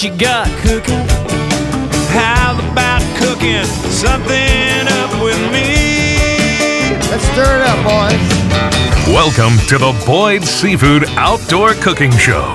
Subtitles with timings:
[0.00, 1.06] what you got cooking?
[2.08, 6.96] How about cooking something up with me?
[7.10, 9.12] Let's stir it up, boys.
[9.12, 12.50] Welcome to the Boyd Seafood Outdoor Cooking Show,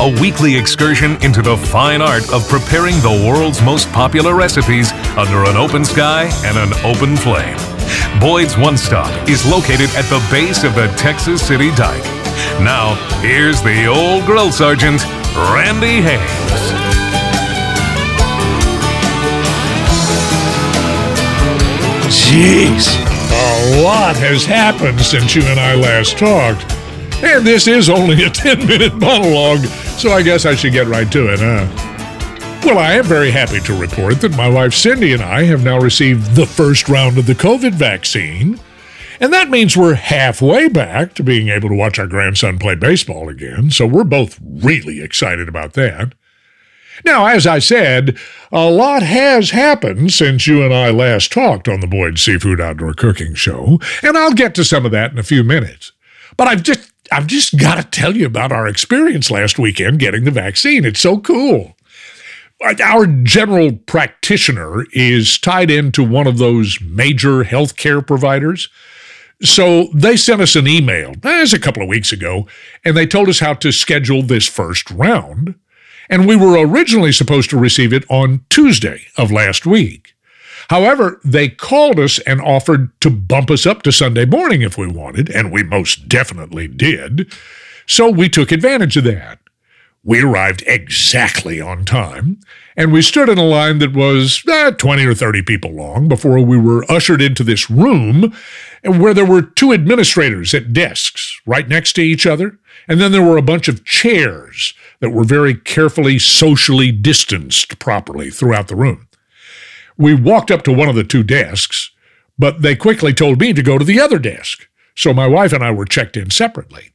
[0.00, 5.44] a weekly excursion into the fine art of preparing the world's most popular recipes under
[5.44, 7.58] an open sky and an open flame.
[8.18, 12.02] Boyd's One Stop is located at the base of the Texas City Dike.
[12.60, 15.04] Now, here's the old grill sergeant,
[15.36, 16.77] Randy Hames.
[22.28, 22.86] Jeez,
[23.30, 26.62] a lot has happened since you and I last talked.
[27.24, 29.64] And this is only a 10 minute monologue,
[29.96, 31.66] so I guess I should get right to it, huh?
[32.66, 35.78] Well, I am very happy to report that my wife Cindy and I have now
[35.80, 38.60] received the first round of the COVID vaccine.
[39.20, 43.30] And that means we're halfway back to being able to watch our grandson play baseball
[43.30, 46.12] again, so we're both really excited about that.
[47.04, 48.18] Now, as I said,
[48.50, 52.94] a lot has happened since you and I last talked on the Boyd Seafood Outdoor
[52.94, 55.92] Cooking Show, and I'll get to some of that in a few minutes.
[56.36, 60.24] But I've just I've just got to tell you about our experience last weekend getting
[60.24, 60.84] the vaccine.
[60.84, 61.74] It's so cool.
[62.60, 68.68] Our general practitioner is tied into one of those major healthcare providers.
[69.42, 72.48] So they sent us an email, eh, that was a couple of weeks ago,
[72.84, 75.54] and they told us how to schedule this first round
[76.08, 80.14] and we were originally supposed to receive it on Tuesday of last week.
[80.68, 84.86] However, they called us and offered to bump us up to Sunday morning if we
[84.86, 87.32] wanted, and we most definitely did.
[87.86, 89.38] So we took advantage of that.
[90.08, 92.40] We arrived exactly on time,
[92.78, 96.40] and we stood in a line that was eh, 20 or 30 people long before
[96.40, 98.34] we were ushered into this room
[98.82, 103.22] where there were two administrators at desks right next to each other, and then there
[103.22, 109.08] were a bunch of chairs that were very carefully socially distanced properly throughout the room.
[109.98, 111.90] We walked up to one of the two desks,
[112.38, 114.70] but they quickly told me to go to the other desk.
[114.96, 116.92] So my wife and I were checked in separately.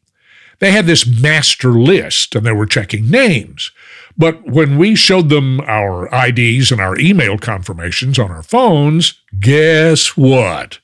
[0.59, 3.71] They had this master list and they were checking names.
[4.17, 10.15] But when we showed them our IDs and our email confirmations on our phones, guess
[10.15, 10.79] what?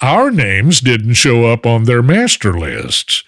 [0.00, 3.24] Our names didn't show up on their master lists.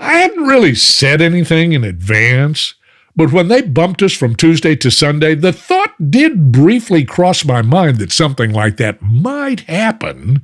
[0.00, 2.74] I hadn't really said anything in advance,
[3.14, 7.62] but when they bumped us from Tuesday to Sunday, the thought did briefly cross my
[7.62, 10.42] mind that something like that might happen,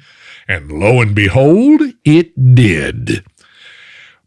[0.48, 3.24] and lo and behold, it did.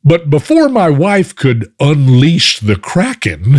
[0.05, 3.57] But before my wife could unleash the Kraken,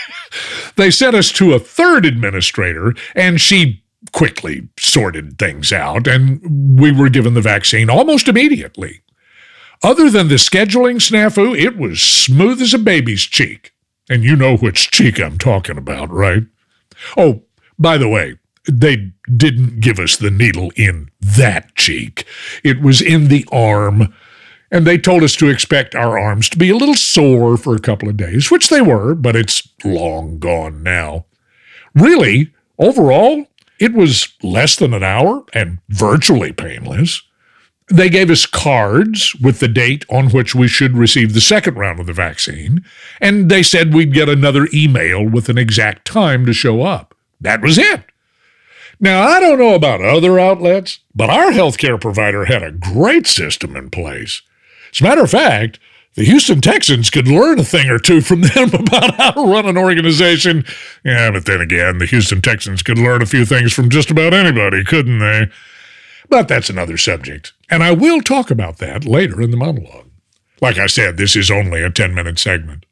[0.76, 6.92] they sent us to a third administrator, and she quickly sorted things out, and we
[6.92, 9.00] were given the vaccine almost immediately.
[9.82, 13.72] Other than the scheduling snafu, it was smooth as a baby's cheek.
[14.08, 16.44] And you know which cheek I'm talking about, right?
[17.16, 17.44] Oh,
[17.78, 18.38] by the way,
[18.70, 22.24] they didn't give us the needle in that cheek.
[22.62, 24.14] It was in the arm.
[24.72, 27.80] And they told us to expect our arms to be a little sore for a
[27.80, 31.26] couple of days, which they were, but it's long gone now.
[31.94, 33.46] Really, overall,
[33.78, 37.20] it was less than an hour and virtually painless.
[37.92, 42.00] They gave us cards with the date on which we should receive the second round
[42.00, 42.82] of the vaccine,
[43.20, 47.14] and they said we'd get another email with an exact time to show up.
[47.42, 48.04] That was it.
[48.98, 53.76] Now, I don't know about other outlets, but our healthcare provider had a great system
[53.76, 54.40] in place.
[54.92, 55.78] As a matter of fact,
[56.14, 59.66] the Houston Texans could learn a thing or two from them about how to run
[59.66, 60.64] an organization.
[61.04, 64.34] Yeah, but then again, the Houston Texans could learn a few things from just about
[64.34, 65.50] anybody, couldn't they?
[66.28, 70.08] But that's another subject, and I will talk about that later in the monologue.
[70.60, 72.86] Like I said, this is only a 10 minute segment.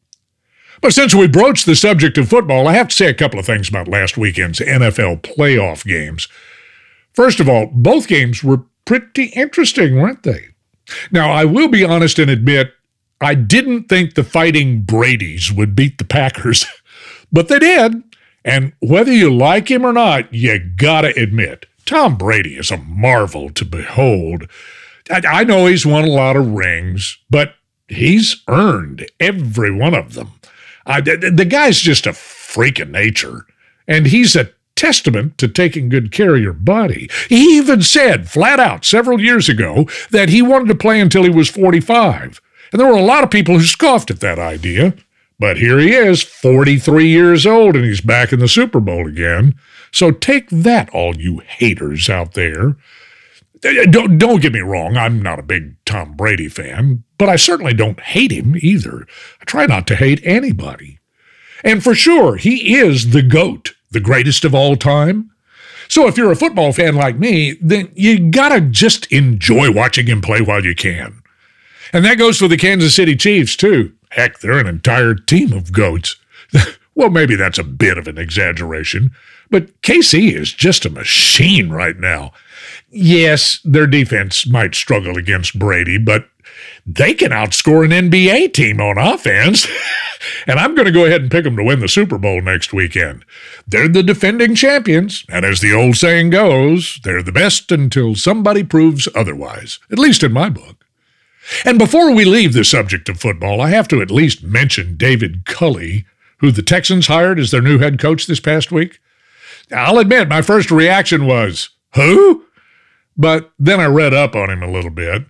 [0.80, 3.46] But since we broached the subject of football, I have to say a couple of
[3.46, 6.26] things about last weekend's NFL playoff games.
[7.12, 10.48] First of all, both games were pretty interesting, weren't they?
[11.10, 12.72] Now, I will be honest and admit
[13.20, 16.66] I didn't think the fighting Brady's would beat the Packers,
[17.32, 18.02] but they did.
[18.44, 23.50] And whether you like him or not, you gotta admit, Tom Brady is a marvel
[23.50, 24.48] to behold.
[25.10, 27.54] I, I know he's won a lot of rings, but
[27.88, 30.32] he's earned every one of them.
[30.86, 33.46] The, the guy's just a freak of nature,
[33.86, 37.10] and he's a testament to taking good care of your body.
[37.28, 41.28] He even said flat out several years ago that he wanted to play until he
[41.28, 42.40] was 45.
[42.72, 44.94] And there were a lot of people who scoffed at that idea.
[45.38, 49.54] But here he is, 43 years old, and he's back in the Super Bowl again.
[49.92, 52.76] So take that, all you haters out there.
[53.62, 57.28] Eh, eh, don't, don't get me wrong, I'm not a big Tom Brady fan, but
[57.28, 59.06] I certainly don't hate him either.
[59.40, 60.98] I try not to hate anybody.
[61.64, 65.30] And for sure, he is the GOAT, the greatest of all time.
[65.88, 70.20] So if you're a football fan like me, then you gotta just enjoy watching him
[70.20, 71.20] play while you can.
[71.92, 73.92] And that goes for the Kansas City Chiefs, too.
[74.10, 76.16] Heck, they're an entire team of goats.
[76.94, 79.10] well, maybe that's a bit of an exaggeration,
[79.50, 82.32] but KC is just a machine right now.
[82.90, 86.28] Yes, their defense might struggle against Brady, but
[86.86, 89.66] they can outscore an NBA team on offense.
[90.46, 92.72] and I'm going to go ahead and pick them to win the Super Bowl next
[92.72, 93.24] weekend.
[93.66, 98.64] They're the defending champions, and as the old saying goes, they're the best until somebody
[98.64, 100.84] proves otherwise, at least in my book.
[101.64, 105.44] And before we leave the subject of football, I have to at least mention David
[105.46, 106.04] Culley,
[106.38, 109.00] who the Texans hired as their new head coach this past week.
[109.72, 112.44] I'll admit, my first reaction was, Who?
[113.16, 115.24] But then I read up on him a little bit,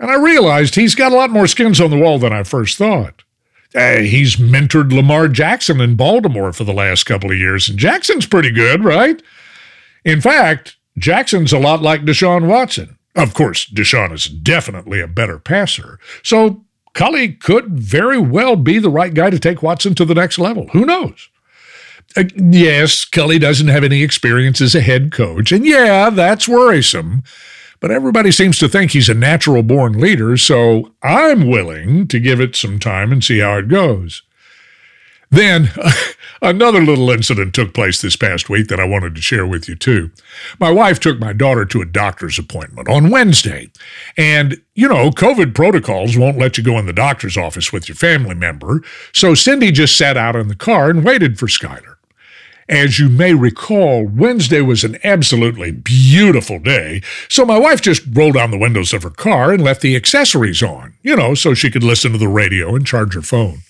[0.00, 2.76] and I realized he's got a lot more skins on the wall than I first
[2.78, 3.22] thought.
[3.74, 8.26] Uh, he's mentored Lamar Jackson in Baltimore for the last couple of years, and Jackson's
[8.26, 9.22] pretty good, right?
[10.04, 12.96] In fact, Jackson's a lot like Deshaun Watson.
[13.14, 16.00] Of course, Deshaun is definitely a better passer.
[16.22, 16.64] So
[16.94, 20.68] Culley could very well be the right guy to take Watson to the next level.
[20.68, 21.28] Who knows?
[22.16, 27.22] Uh, yes, Culley doesn't have any experience as a head coach, and yeah, that's worrisome.
[27.80, 32.40] But everybody seems to think he's a natural born leader, so I'm willing to give
[32.40, 34.22] it some time and see how it goes.
[35.30, 35.70] Then
[36.42, 39.76] another little incident took place this past week that I wanted to share with you
[39.76, 40.10] too.
[40.58, 43.70] My wife took my daughter to a doctor's appointment on Wednesday.
[44.16, 47.96] And, you know, COVID protocols won't let you go in the doctor's office with your
[47.96, 48.82] family member.
[49.12, 51.94] So Cindy just sat out in the car and waited for Skylar.
[52.70, 58.34] As you may recall, Wednesday was an absolutely beautiful day, so my wife just rolled
[58.34, 61.68] down the windows of her car and left the accessories on, you know, so she
[61.68, 63.62] could listen to the radio and charge her phone.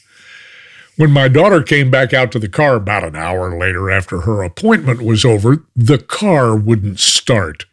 [0.98, 4.42] When my daughter came back out to the car about an hour later after her
[4.42, 7.64] appointment was over, the car wouldn't start.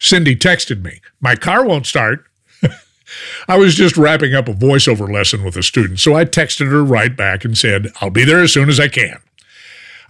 [0.00, 2.24] Cindy texted me, My car won't start.
[3.46, 6.82] I was just wrapping up a voiceover lesson with a student, so I texted her
[6.82, 9.20] right back and said, I'll be there as soon as I can.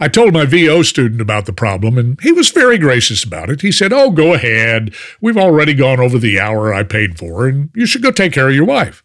[0.00, 3.60] I told my VO student about the problem, and he was very gracious about it.
[3.60, 4.94] He said, Oh, go ahead.
[5.20, 8.48] We've already gone over the hour I paid for, and you should go take care
[8.48, 9.02] of your wife.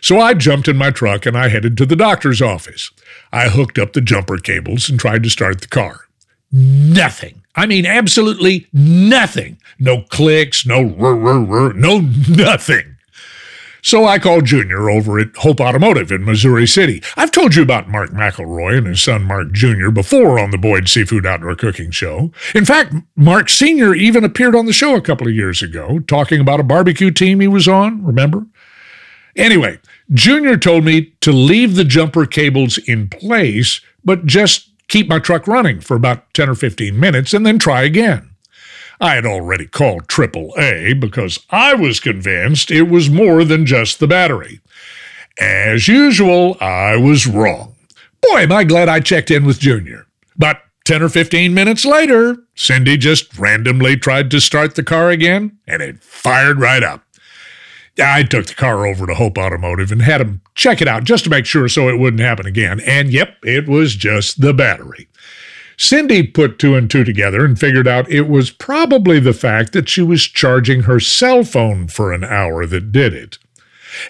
[0.00, 2.90] So I jumped in my truck and I headed to the doctor's office.
[3.32, 6.06] I hooked up the jumper cables and tried to start the car.
[6.52, 7.42] Nothing.
[7.54, 9.58] I mean, absolutely nothing.
[9.78, 12.89] No clicks, no rrr, no nothing.
[13.82, 17.02] So I called Junior over at Hope Automotive in Missouri City.
[17.16, 19.90] I've told you about Mark McElroy and his son Mark Jr.
[19.90, 22.32] before on the Boyd Seafood Outdoor Cooking Show.
[22.54, 23.94] In fact, Mark Sr.
[23.94, 27.40] even appeared on the show a couple of years ago talking about a barbecue team
[27.40, 28.46] he was on, remember?
[29.36, 29.78] Anyway,
[30.12, 35.46] Junior told me to leave the jumper cables in place, but just keep my truck
[35.46, 38.29] running for about 10 or 15 minutes and then try again.
[39.00, 44.06] I had already called AAA because I was convinced it was more than just the
[44.06, 44.60] battery.
[45.38, 47.74] As usual, I was wrong.
[48.20, 50.06] Boy, am I glad I checked in with Junior.
[50.36, 55.58] But 10 or 15 minutes later, Cindy just randomly tried to start the car again,
[55.66, 57.04] and it fired right up.
[58.02, 61.24] I took the car over to Hope Automotive and had them check it out just
[61.24, 62.80] to make sure so it wouldn't happen again.
[62.80, 65.08] And yep, it was just the battery.
[65.80, 69.88] Cindy put two and two together and figured out it was probably the fact that
[69.88, 73.38] she was charging her cell phone for an hour that did it.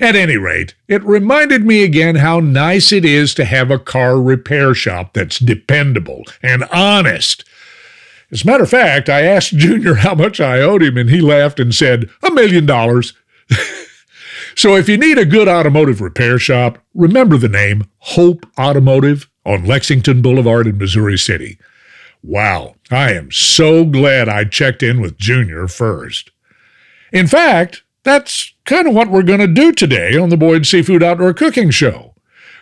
[0.01, 4.21] At any rate, it reminded me again how nice it is to have a car
[4.21, 7.45] repair shop that's dependable and honest.
[8.33, 11.21] As a matter of fact, I asked Junior how much I owed him, and he
[11.21, 13.13] laughed and said, A million dollars.
[14.57, 19.65] so if you need a good automotive repair shop, remember the name Hope Automotive on
[19.65, 21.59] Lexington Boulevard in Missouri City.
[22.23, 26.31] Wow, I am so glad I checked in with Junior first.
[27.13, 31.03] In fact, that's kind of what we're going to do today on the Boyd Seafood
[31.03, 32.15] Outdoor Cooking Show.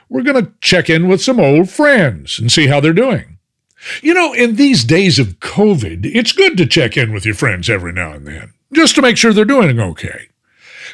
[0.08, 3.38] We're going to check in with some old friends and see how they're doing.
[4.02, 7.70] You know, in these days of COVID, it's good to check in with your friends
[7.70, 10.27] every now and then, just to make sure they're doing okay.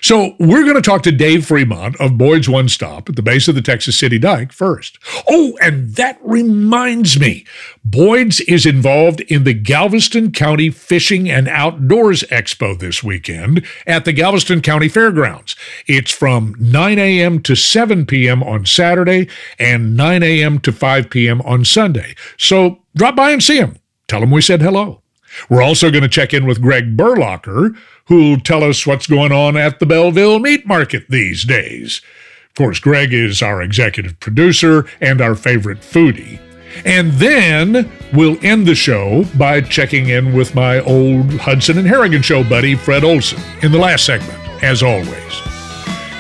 [0.04, 3.48] So we're going to talk to Dave Fremont of Boyd's One Stop at the base
[3.48, 4.98] of the Texas City Dike first.
[5.26, 7.46] Oh, and that reminds me,
[7.86, 14.12] Boyd's is involved in the Galveston County Fishing and Outdoors Expo this weekend at the
[14.12, 15.56] Galveston County Fairgrounds.
[15.86, 17.40] It's from 9 a.m.
[17.40, 18.42] to 7 p.m.
[18.42, 19.26] on Saturday
[19.58, 20.58] and 9 a.m.
[20.58, 21.40] to 5 p.m.
[21.40, 22.14] on Sunday.
[22.36, 23.78] So drop by and see them.
[24.06, 25.00] Tell them we said hello.
[25.48, 27.76] We're also going to check in with Greg Berlocher,
[28.06, 32.02] who'll tell us what's going on at the Belleville Meat Market these days.
[32.48, 36.40] Of course, Greg is our executive producer and our favorite foodie.
[36.84, 42.22] And then we'll end the show by checking in with my old Hudson and Harrigan
[42.22, 45.34] show buddy, Fred Olson, in the last segment, as always.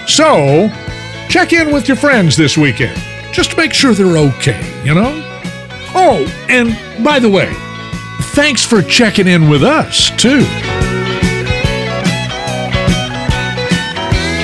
[0.06, 0.70] So,
[1.28, 3.00] check in with your friends this weekend,
[3.32, 5.20] just to make sure they're okay, you know?
[5.94, 7.52] Oh, and by the way,
[8.34, 10.40] thanks for checking in with us, too.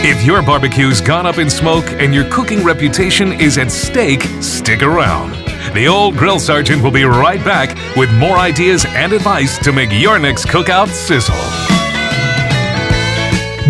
[0.02, 4.82] If your barbecue's gone up in smoke and your cooking reputation is at stake, stick
[4.82, 5.32] around.
[5.74, 9.90] The old grill sergeant will be right back with more ideas and advice to make
[9.92, 11.79] your next cookout sizzle.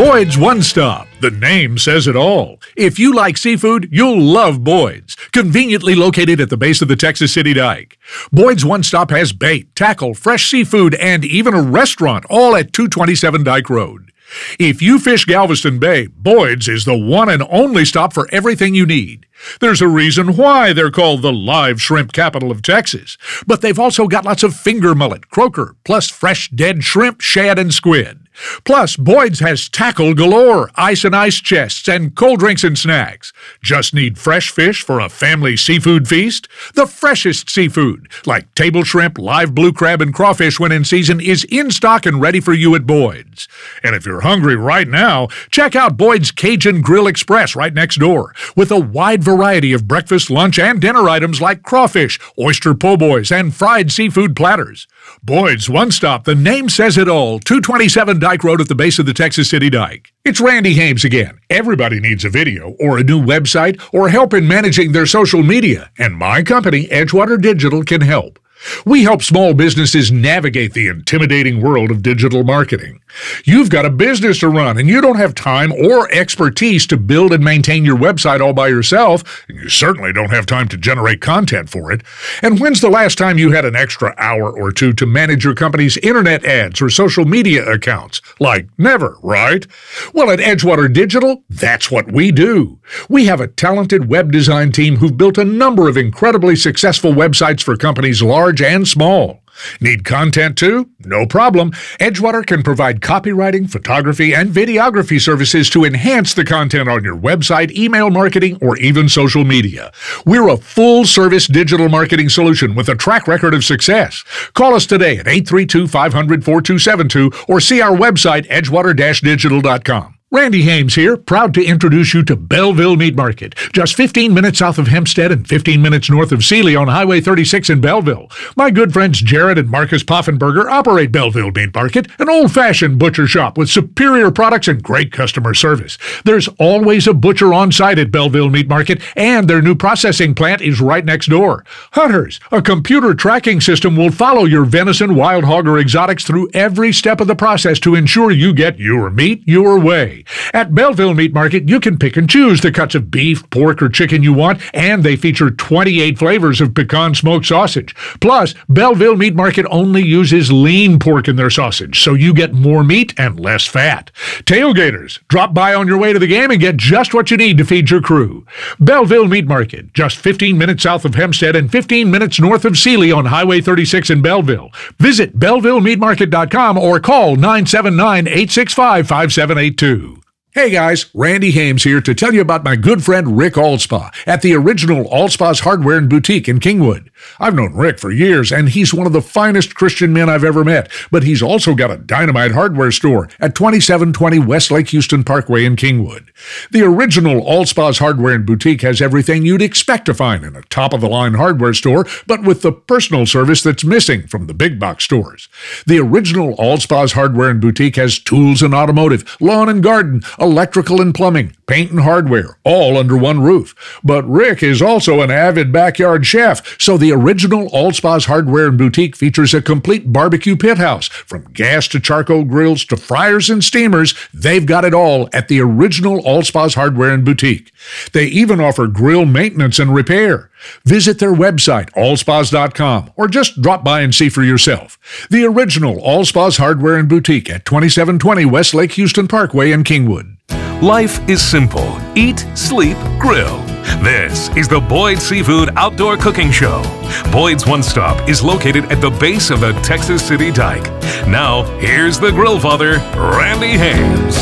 [0.00, 1.09] Boyd's One Stop.
[1.21, 2.59] The name says it all.
[2.75, 5.14] If you like seafood, you'll love Boyd's.
[5.30, 7.99] Conveniently located at the base of the Texas City Dike.
[8.33, 13.45] Boyd's One Stop has bait, tackle, fresh seafood, and even a restaurant, all at 227
[13.45, 14.11] Dike Road.
[14.59, 18.87] If you fish Galveston Bay, Boyd's is the one and only stop for everything you
[18.87, 19.26] need.
[19.61, 23.19] There's a reason why they're called the live shrimp capital of Texas.
[23.47, 27.75] But they've also got lots of finger mullet, croaker, plus fresh dead shrimp, shad, and
[27.75, 28.20] squid.
[28.64, 33.32] Plus, Boyd's has tackle galore, ice and ice chests, and cold drinks and snacks.
[33.62, 36.49] Just need fresh fish for a family seafood feast?
[36.75, 41.44] The freshest seafood, like table shrimp, live blue crab, and crawfish when in season, is
[41.44, 43.49] in stock and ready for you at Boyd's.
[43.82, 48.35] And if you're hungry right now, check out Boyd's Cajun Grill Express right next door,
[48.56, 53.30] with a wide variety of breakfast, lunch, and dinner items like crawfish, oyster po' boys,
[53.30, 54.87] and fried seafood platters.
[55.23, 59.07] Boyd's One Stop, the name says it all, 227 Dike Road at the base of
[59.07, 60.12] the Texas City Dike.
[60.25, 61.38] It's Randy Hames again.
[61.50, 65.90] Everybody needs a video, or a new website, or help in managing their social media,
[65.99, 68.38] and my company, Edgewater Digital, can help.
[68.85, 73.00] We help small businesses navigate the intimidating world of digital marketing.
[73.45, 77.33] You've got a business to run and you don't have time or expertise to build
[77.33, 81.21] and maintain your website all by yourself, and you certainly don't have time to generate
[81.21, 82.02] content for it.
[82.43, 85.55] And when's the last time you had an extra hour or two to manage your
[85.55, 88.21] company's internet ads or social media accounts?
[88.38, 89.67] Like never, right?
[90.12, 92.79] Well, at Edgewater Digital, that's what we do.
[93.09, 97.62] We have a talented web design team who've built a number of incredibly successful websites
[97.62, 99.42] for companies large and small.
[99.80, 100.88] Need content too?
[101.00, 101.73] No problem.
[101.99, 107.71] Edgewater can provide copywriting, photography, and videography services to enhance the content on your website,
[107.73, 109.92] email marketing, or even social media.
[110.25, 114.25] We're a full service digital marketing solution with a track record of success.
[114.54, 120.20] Call us today at 832 500 4272 or see our website, edgewater digital.com.
[120.32, 124.78] Randy Hames here, proud to introduce you to Belleville Meat Market, just 15 minutes south
[124.78, 128.30] of Hempstead and 15 minutes north of Sealy on Highway 36 in Belleville.
[128.54, 133.58] My good friends Jared and Marcus Poffenberger operate Belleville Meat Market, an old-fashioned butcher shop
[133.58, 135.99] with superior products and great customer service.
[136.25, 140.62] There's always a butcher on site at Belleville Meat Market, and their new processing plant
[140.62, 141.64] is right next door.
[141.94, 146.92] Hunters, a computer tracking system will follow your venison, wild hog, or exotics through every
[146.92, 150.20] step of the process to ensure you get your meat your way.
[150.53, 153.89] At Belleville Meat Market, you can pick and choose the cuts of beef, pork, or
[153.89, 157.95] chicken you want, and they feature 28 flavors of pecan smoked sausage.
[158.21, 162.85] Plus, Belleville Meat Market only uses lean pork in their sausage, so you get more
[162.85, 164.11] meat and less fat.
[164.45, 167.59] Tailgaters, drop by on your way to the game and get just what you need
[167.59, 168.47] to feed your crew.
[168.79, 173.12] Belleville Meat Market, just 15 minutes south of Hempstead and 15 minutes north of Sealy
[173.12, 174.71] on Highway 36 in Belleville.
[174.99, 180.10] Visit BellevilleMeatMarket.com or call 979 865 5782.
[180.52, 184.42] Hey guys, Randy Hames here to tell you about my good friend Rick Allspa at
[184.42, 187.09] the original Allspa's Hardware and Boutique in Kingwood.
[187.39, 190.65] I've known Rick for years, and he's one of the finest Christian men I've ever
[190.65, 195.65] met, but he's also got a dynamite hardware store at 2720 West Lake Houston Parkway
[195.65, 196.29] in Kingwood.
[196.71, 200.93] The original Allspa's Hardware and Boutique has everything you'd expect to find in a top
[200.93, 204.79] of the line hardware store, but with the personal service that's missing from the big
[204.79, 205.49] box stores.
[205.87, 211.15] The original Allspa's Hardware and Boutique has tools and automotive, lawn and garden, electrical and
[211.15, 214.00] plumbing, paint and hardware, all under one roof.
[214.03, 219.17] But Rick is also an avid backyard chef, so the original Allspa's Hardware and Boutique
[219.17, 221.09] features a complete barbecue pit house.
[221.09, 225.61] From gas to charcoal grills to fryers and steamers, they've got it all at the
[225.61, 227.73] original Allspa's Hardware and Boutique.
[228.12, 230.50] They even offer grill maintenance and repair.
[230.85, 234.99] Visit their website, allspas.com, or just drop by and see for yourself.
[235.31, 240.37] The original Allspa's Hardware and Boutique at 2720 West Lake Houston Parkway in Kingwood.
[240.82, 243.58] Life is simple eat, sleep, grill.
[244.02, 246.82] This is the Boyd Seafood Outdoor Cooking Show.
[247.30, 250.84] Boyd's One Stop is located at the base of the Texas City Dike.
[251.28, 254.38] Now, here's the grill father, Randy Hames.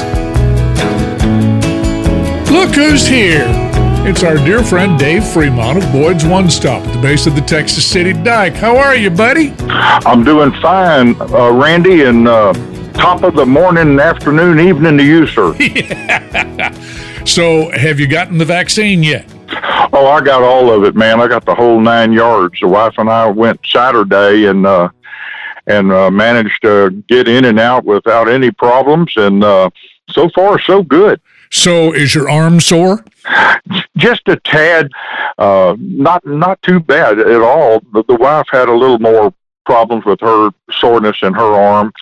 [2.52, 3.46] Look who's here!
[4.06, 7.42] It's our dear friend Dave Fremont of Boyd's One Stop at the base of the
[7.42, 8.54] Texas City Dike.
[8.54, 9.54] How are you, buddy?
[9.68, 12.52] I'm doing fine, uh, Randy, and uh,
[12.98, 15.54] top of the morning, afternoon, evening to you, sir.
[17.24, 19.26] So, have you gotten the vaccine yet?
[19.92, 21.20] oh, I got all of it, man.
[21.20, 22.58] I got the whole nine yards.
[22.58, 24.88] The wife and I went Saturday and uh,
[25.66, 29.68] and uh, managed to get in and out without any problems, and uh,
[30.08, 31.20] so far so good.
[31.50, 33.04] So, is your arm sore?
[33.98, 34.90] just a tad,
[35.36, 37.80] uh, not not too bad at all.
[37.92, 39.34] The, the wife had a little more
[39.66, 41.92] problems with her soreness in her arm.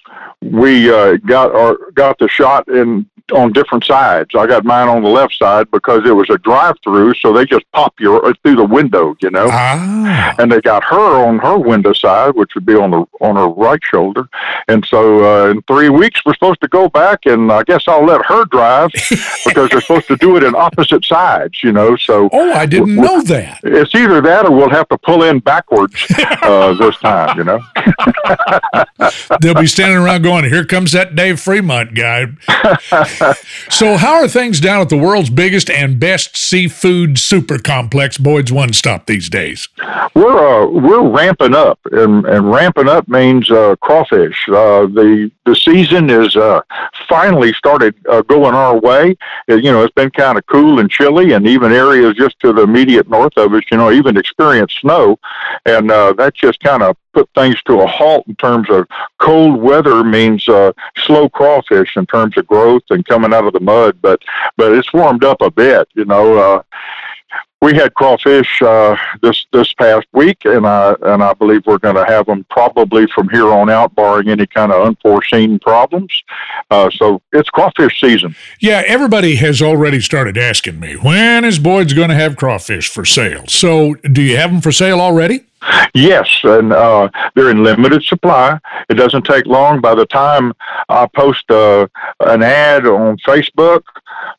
[0.43, 4.31] We uh, got our got the shot in on different sides.
[4.39, 7.65] I got mine on the left side because it was a drive-through, so they just
[7.73, 9.49] pop you through the window, you know.
[9.51, 10.33] Ah.
[10.39, 13.49] And they got her on her window side, which would be on the on her
[13.49, 14.29] right shoulder.
[14.69, 18.05] And so uh, in three weeks we're supposed to go back, and I guess I'll
[18.07, 18.91] let her drive
[19.45, 21.97] because they're supposed to do it in opposite sides, you know.
[21.97, 23.59] So Oh, I didn't w- know that.
[23.65, 26.07] it's either that or we'll have to pull in backwards
[26.43, 27.59] uh, this time, you know.
[29.41, 32.27] They'll be standing around going, Here comes that Dave Fremont guy.
[33.71, 38.53] so, how are things down at the world's biggest and best seafood super complex, Boyd's
[38.53, 39.69] One Stop, these days?
[40.15, 44.49] We're uh, we're ramping up, and, and ramping up means uh, crawfish.
[44.49, 46.61] Uh, the the season is uh,
[47.09, 49.17] finally started uh, going our way.
[49.51, 52.53] Uh, you know, it's been kind of cool and chilly, and even areas just to
[52.53, 55.19] the immediate north of us, you know, even experienced snow,
[55.65, 58.87] and uh, that just kind of put things to a halt in terms of
[59.19, 60.71] cold weather means uh,
[61.07, 63.97] slow crawfish in terms of growth and coming out of the mud.
[64.03, 64.21] But
[64.59, 66.37] but it's warmed up a bit, you know.
[66.37, 66.63] Uh,
[67.63, 71.97] we had crawfish uh, this this past week, and I and I believe we're going
[71.97, 76.13] to have them probably from here on out, barring any kind of unforeseen problems.
[76.71, 78.35] Uh, so it's crawfish season.
[78.61, 83.05] Yeah, everybody has already started asking me, When is Boyd's going to have crawfish for
[83.05, 83.45] sale?
[83.49, 85.47] So, do you have them for sale already?
[85.95, 88.59] Yes, and uh, they're in limited supply.
[88.89, 89.81] It doesn't take long.
[89.81, 90.53] By the time
[90.89, 91.89] I post uh,
[92.21, 93.83] an ad on Facebook,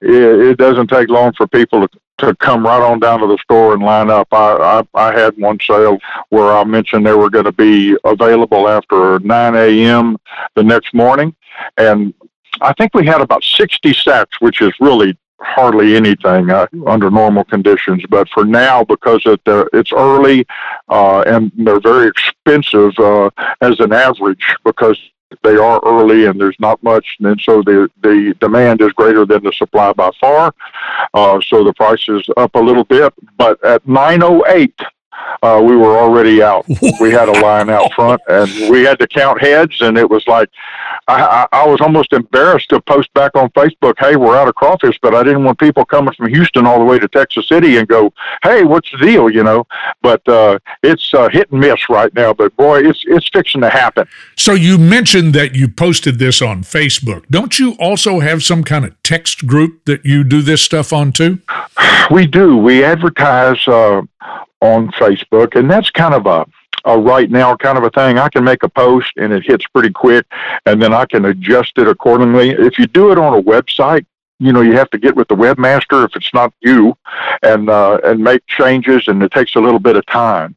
[0.01, 3.37] it, it doesn't take long for people to, to come right on down to the
[3.43, 4.27] store and line up.
[4.31, 5.99] I, I, I had one sale
[6.29, 10.17] where I mentioned they were going to be available after 9 a.m.
[10.55, 11.35] the next morning,
[11.77, 12.13] and
[12.61, 17.43] I think we had about 60 sacks, which is really hardly anything uh, under normal
[17.43, 18.03] conditions.
[18.09, 20.45] But for now, because it, uh, it's early
[20.89, 23.29] uh, and they're very expensive uh,
[23.61, 24.97] as an average because
[25.43, 29.43] they are early and there's not much, and so the the demand is greater than
[29.43, 30.53] the supply by far.
[31.13, 34.73] Uh, so the price is up a little bit, but at 908.
[35.41, 36.65] Uh, we were already out.
[36.99, 40.25] We had a line out front, and we had to count heads, and it was
[40.27, 40.49] like
[41.07, 44.55] I, I, I was almost embarrassed to post back on Facebook, "Hey, we're out of
[44.55, 47.77] crawfish," but I didn't want people coming from Houston all the way to Texas City
[47.77, 48.11] and go,
[48.43, 49.67] "Hey, what's the deal?" You know.
[50.01, 52.33] But uh, it's uh, hit and miss right now.
[52.33, 54.07] But boy, it's it's fixing to happen.
[54.35, 57.25] So, you mentioned that you posted this on Facebook.
[57.29, 61.11] Don't you also have some kind of text group that you do this stuff on
[61.11, 61.39] too?
[62.09, 62.57] We do.
[62.57, 64.01] We advertise uh,
[64.61, 66.45] on Facebook, and that's kind of a
[66.85, 68.17] a right now kind of a thing.
[68.17, 70.25] I can make a post and it hits pretty quick,
[70.65, 72.51] and then I can adjust it accordingly.
[72.51, 74.05] If you do it on a website,
[74.39, 76.95] you know you have to get with the webmaster if it's not you,
[77.43, 80.55] and uh, and make changes, and it takes a little bit of time.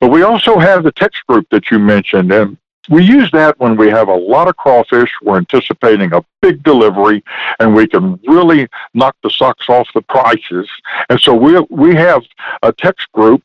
[0.00, 3.76] But we also have the text group that you mentioned, and we use that when
[3.76, 5.10] we have a lot of crawfish.
[5.22, 7.22] We're anticipating a big delivery,
[7.60, 10.68] and we can really knock the socks off the prices.
[11.08, 12.22] And so we we have
[12.62, 13.42] a text group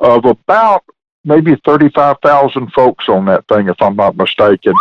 [0.00, 0.84] of about
[1.24, 4.72] maybe 35,000 folks on that thing, if I'm not mistaken.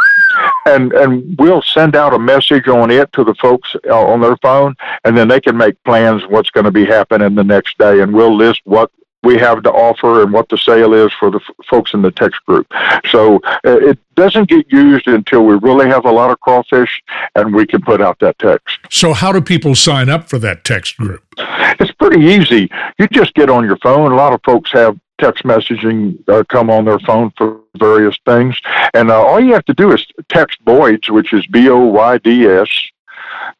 [0.66, 4.38] And, and we'll send out a message on it to the folks uh, on their
[4.38, 8.02] phone, and then they can make plans what's going to be happening the next day,
[8.02, 8.92] and we'll list what
[9.24, 12.12] we have to offer and what the sale is for the f- folks in the
[12.12, 12.68] text group.
[13.10, 17.02] So uh, it doesn't get used until we really have a lot of crawfish
[17.36, 18.80] and we can put out that text.
[18.90, 21.24] So, how do people sign up for that text group?
[21.38, 22.70] It's pretty easy.
[22.98, 24.12] You just get on your phone.
[24.12, 28.60] A lot of folks have text messaging uh, come on their phone for various things.
[28.94, 32.18] And uh, all you have to do is text Boyd's, which is B O Y
[32.20, 32.70] D S,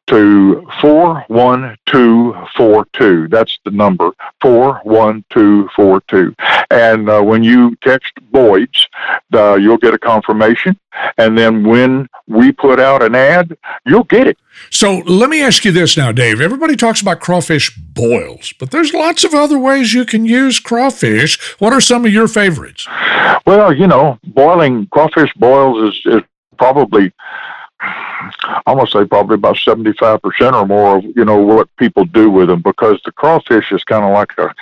[0.10, 3.28] to 41242.
[3.28, 6.36] That's the number, 41242.
[6.72, 8.88] And uh, when you text Boyd's,
[9.34, 10.80] uh, you'll get a confirmation.
[11.18, 14.38] And then when we put out an ad, you'll get it.
[14.72, 16.42] So, let me ask you this now, Dave.
[16.42, 21.40] Everybody talks about crawfish boils, but there's lots of other ways you can use crawfish.
[21.60, 22.86] What are some of your favorites?
[23.46, 26.22] Well, you know, boiling crawfish boils is, is
[26.58, 27.14] probably
[27.82, 32.30] I'm gonna say probably about 75 percent or more of you know what people do
[32.30, 34.54] with them because the crawfish is kind of like a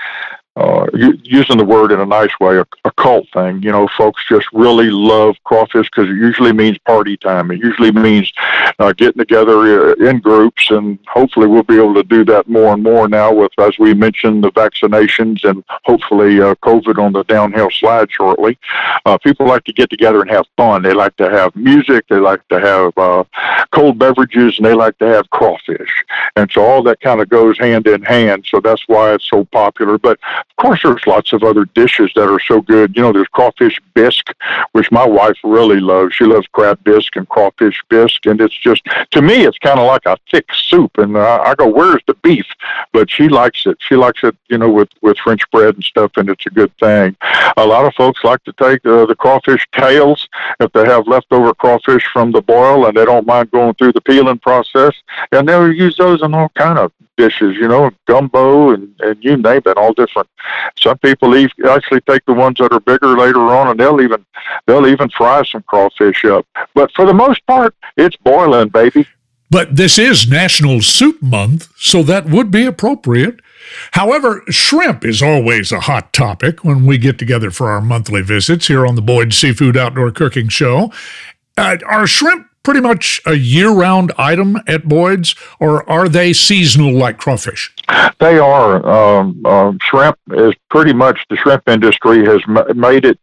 [0.57, 0.87] uh,
[1.23, 3.61] using the word in a nice way, a, a cult thing.
[3.61, 7.51] You know, folks just really love crawfish because it usually means party time.
[7.51, 8.33] It usually means
[8.79, 12.73] uh, getting together uh, in groups, and hopefully we'll be able to do that more
[12.73, 17.23] and more now with, as we mentioned, the vaccinations and hopefully uh, COVID on the
[17.25, 18.57] downhill slide shortly.
[19.05, 20.81] Uh, people like to get together and have fun.
[20.81, 22.07] They like to have music.
[22.07, 23.25] They like to have uh,
[23.71, 26.03] cold beverages, and they like to have crawfish.
[26.35, 28.47] And so all that kind of goes hand in hand.
[28.49, 29.99] So that's why it's so popular.
[29.99, 30.19] But
[30.57, 32.95] of course, there's lots of other dishes that are so good.
[32.95, 34.33] You know, there's crawfish bisque,
[34.71, 36.15] which my wife really loves.
[36.15, 38.81] She loves crab bisque and crawfish bisque, and it's just
[39.11, 40.97] to me, it's kind of like a thick soup.
[40.97, 42.47] And uh, I go, "Where's the beef?"
[42.91, 43.77] But she likes it.
[43.81, 46.75] She likes it, you know, with with French bread and stuff, and it's a good
[46.79, 47.15] thing.
[47.55, 50.27] A lot of folks like to take uh, the crawfish tails
[50.59, 54.01] if they have leftover crawfish from the boil, and they don't mind going through the
[54.01, 54.95] peeling process,
[55.31, 59.35] and they'll use those in all kind of dishes, you know, gumbo and, and you
[59.35, 60.29] name it, all different.
[60.77, 64.25] Some people eat, actually take the ones that are bigger later on, and they'll even
[64.65, 66.45] they'll even fry some crawfish up.
[66.73, 69.07] But for the most part, it's boiling, baby.
[69.49, 73.39] But this is National Soup Month, so that would be appropriate.
[73.91, 78.67] However, shrimp is always a hot topic when we get together for our monthly visits
[78.67, 80.91] here on the Boyd Seafood Outdoor Cooking Show.
[81.57, 86.91] Uh, are shrimp pretty much a year round item at Boyd's, or are they seasonal
[86.91, 87.73] like crawfish?
[88.19, 88.85] They are.
[88.85, 93.17] Um, uh, shrimp is pretty much the shrimp industry has m- made it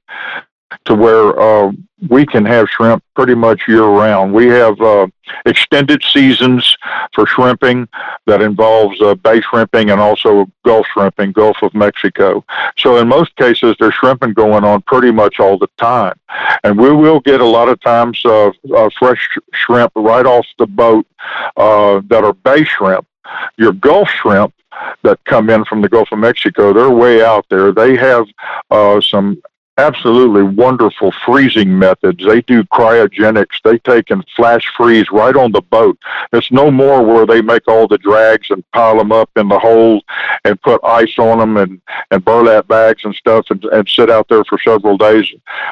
[0.84, 1.72] to where uh,
[2.08, 4.32] we can have shrimp pretty much year round.
[4.32, 5.06] We have uh,
[5.46, 6.76] extended seasons
[7.14, 7.88] for shrimping
[8.26, 12.44] that involves uh, bay shrimping and also Gulf shrimping, Gulf of Mexico.
[12.76, 16.18] So in most cases, there's shrimping going on pretty much all the time.
[16.62, 20.66] And we will get a lot of times uh, uh, fresh shrimp right off the
[20.66, 21.06] boat
[21.56, 23.06] uh, that are bay shrimp.
[23.56, 24.52] Your Gulf shrimp
[25.02, 27.72] that come in from the Gulf of Mexico, they're way out there.
[27.72, 28.26] They have
[28.70, 29.40] uh, some
[29.76, 32.24] absolutely wonderful freezing methods.
[32.24, 33.60] They do cryogenics.
[33.64, 35.98] They take and flash freeze right on the boat.
[36.32, 39.58] It's no more where they make all the drags and pile them up in the
[39.58, 40.04] hold
[40.44, 44.28] and put ice on them and, and burlap bags and stuff and, and sit out
[44.28, 45.26] there for several days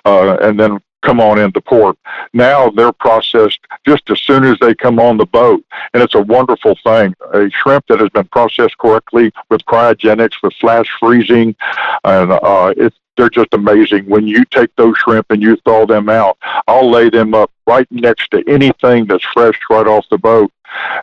[0.05, 1.99] uh, and then come on into port.
[2.33, 6.23] Now they're processed just as soon as they come on the boat, and it's a
[6.23, 7.15] wonderful thing.
[7.33, 11.55] A shrimp that has been processed correctly with cryogenics, with flash freezing,
[12.05, 14.07] and uh, it's they're just amazing.
[14.07, 17.87] When you take those shrimp and you thaw them out, I'll lay them up right
[17.91, 20.51] next to anything that's fresh right off the boat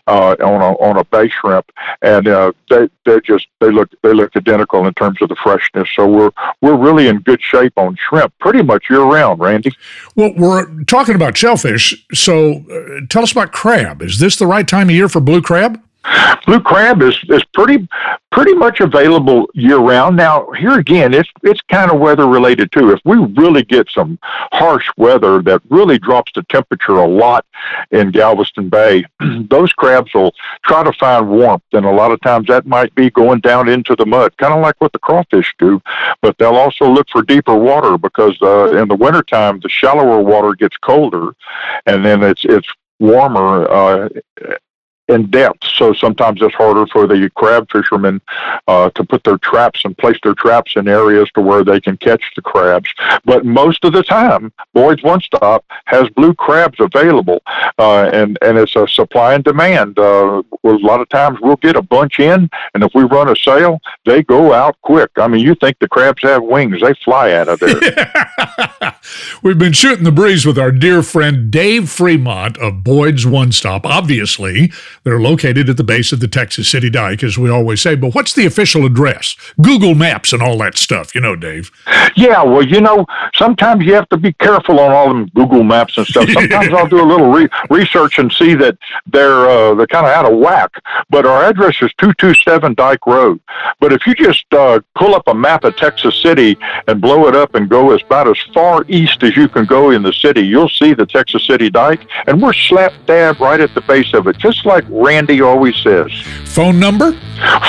[0.08, 4.13] uh, on a on a bay shrimp, and uh, they they just they look they
[4.13, 5.88] look identical in terms of the freshness.
[5.95, 9.71] So we're we're really in good shape on shrimp, pretty much year round, Randy.
[10.15, 14.01] Well, we're talking about shellfish, so uh, tell us about crab.
[14.01, 15.82] Is this the right time of year for blue crab?
[16.45, 17.88] Blue crab is, is pretty
[18.32, 20.15] pretty much available year round.
[20.15, 22.91] Now here again, it's it's kind of weather related too.
[22.91, 27.45] If we really get some harsh weather that really drops the temperature a lot
[27.91, 29.06] in Galveston Bay,
[29.50, 30.34] those crabs will
[30.65, 33.95] try to find warmth, and a lot of times that might be going down into
[33.95, 35.82] the mud, kind of like what the crawfish do.
[36.22, 40.54] But they'll also look for deeper water because uh, in the wintertime the shallower water
[40.54, 41.36] gets colder,
[41.86, 42.67] and then it's it's
[43.00, 44.10] warmer uh,
[45.10, 45.63] in depth.
[45.76, 48.22] So sometimes it's harder for the crab fishermen
[48.67, 51.98] uh, to put their traps and place their traps in areas to where they can
[51.98, 52.89] catch the crabs.
[53.26, 57.41] But most of the time, Boyd's One Stop has blue crabs available,
[57.78, 59.98] uh, and and it's a supply and demand.
[59.98, 63.36] Uh, a lot of times we'll get a bunch in, and if we run a
[63.36, 65.10] sale, they go out quick.
[65.17, 66.82] I mean, you think the crabs have wings?
[66.82, 68.95] They fly out of there.
[69.43, 73.86] We've been shooting the breeze with our dear friend Dave Fremont of Boyd's One Stop.
[73.86, 74.72] Obviously,
[75.03, 77.95] they're located at the base of the Texas City Dike, as we always say.
[77.95, 79.35] But what's the official address?
[79.62, 81.71] Google Maps and all that stuff, you know, Dave.
[82.15, 85.97] Yeah, well, you know, sometimes you have to be careful on all them Google Maps
[85.97, 86.29] and stuff.
[86.29, 90.12] Sometimes I'll do a little re- research and see that they're uh, they're kind of
[90.12, 90.71] out of whack.
[91.09, 93.39] But our address is two two seven Dike Road.
[93.79, 96.57] But if you just uh, pull up a map of Texas City
[96.88, 99.91] and blow it up and go as about as far east as you can go
[99.91, 103.73] in the city, you'll see the Texas City Dike, and we're slap dab right at
[103.75, 106.12] the base of it, just like Randy always says.
[106.45, 107.13] Phone number?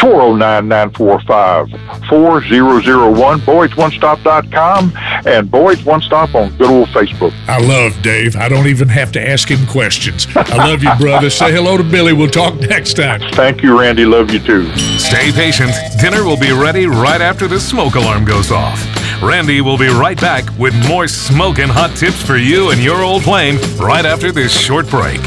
[0.00, 1.68] 409 945
[2.08, 4.92] 4001, Boyd'sOneStop.com,
[5.26, 7.32] and Boyd's One Stop on good old Facebook.
[7.46, 8.34] I love Dave.
[8.36, 10.26] I don't even have to ask him questions.
[10.34, 11.30] I love you, brother.
[11.40, 12.12] Say hello to Billy.
[12.12, 13.20] We'll talk next time.
[13.32, 14.04] Thank you, Randy.
[14.04, 14.70] Love you too.
[14.98, 15.70] Stay patient.
[16.00, 18.80] Dinner will be ready right after the smoke alarm goes off.
[19.22, 23.02] Randy will be right back with more smoking and hot tips for you and your
[23.02, 25.20] old plane right after this short break.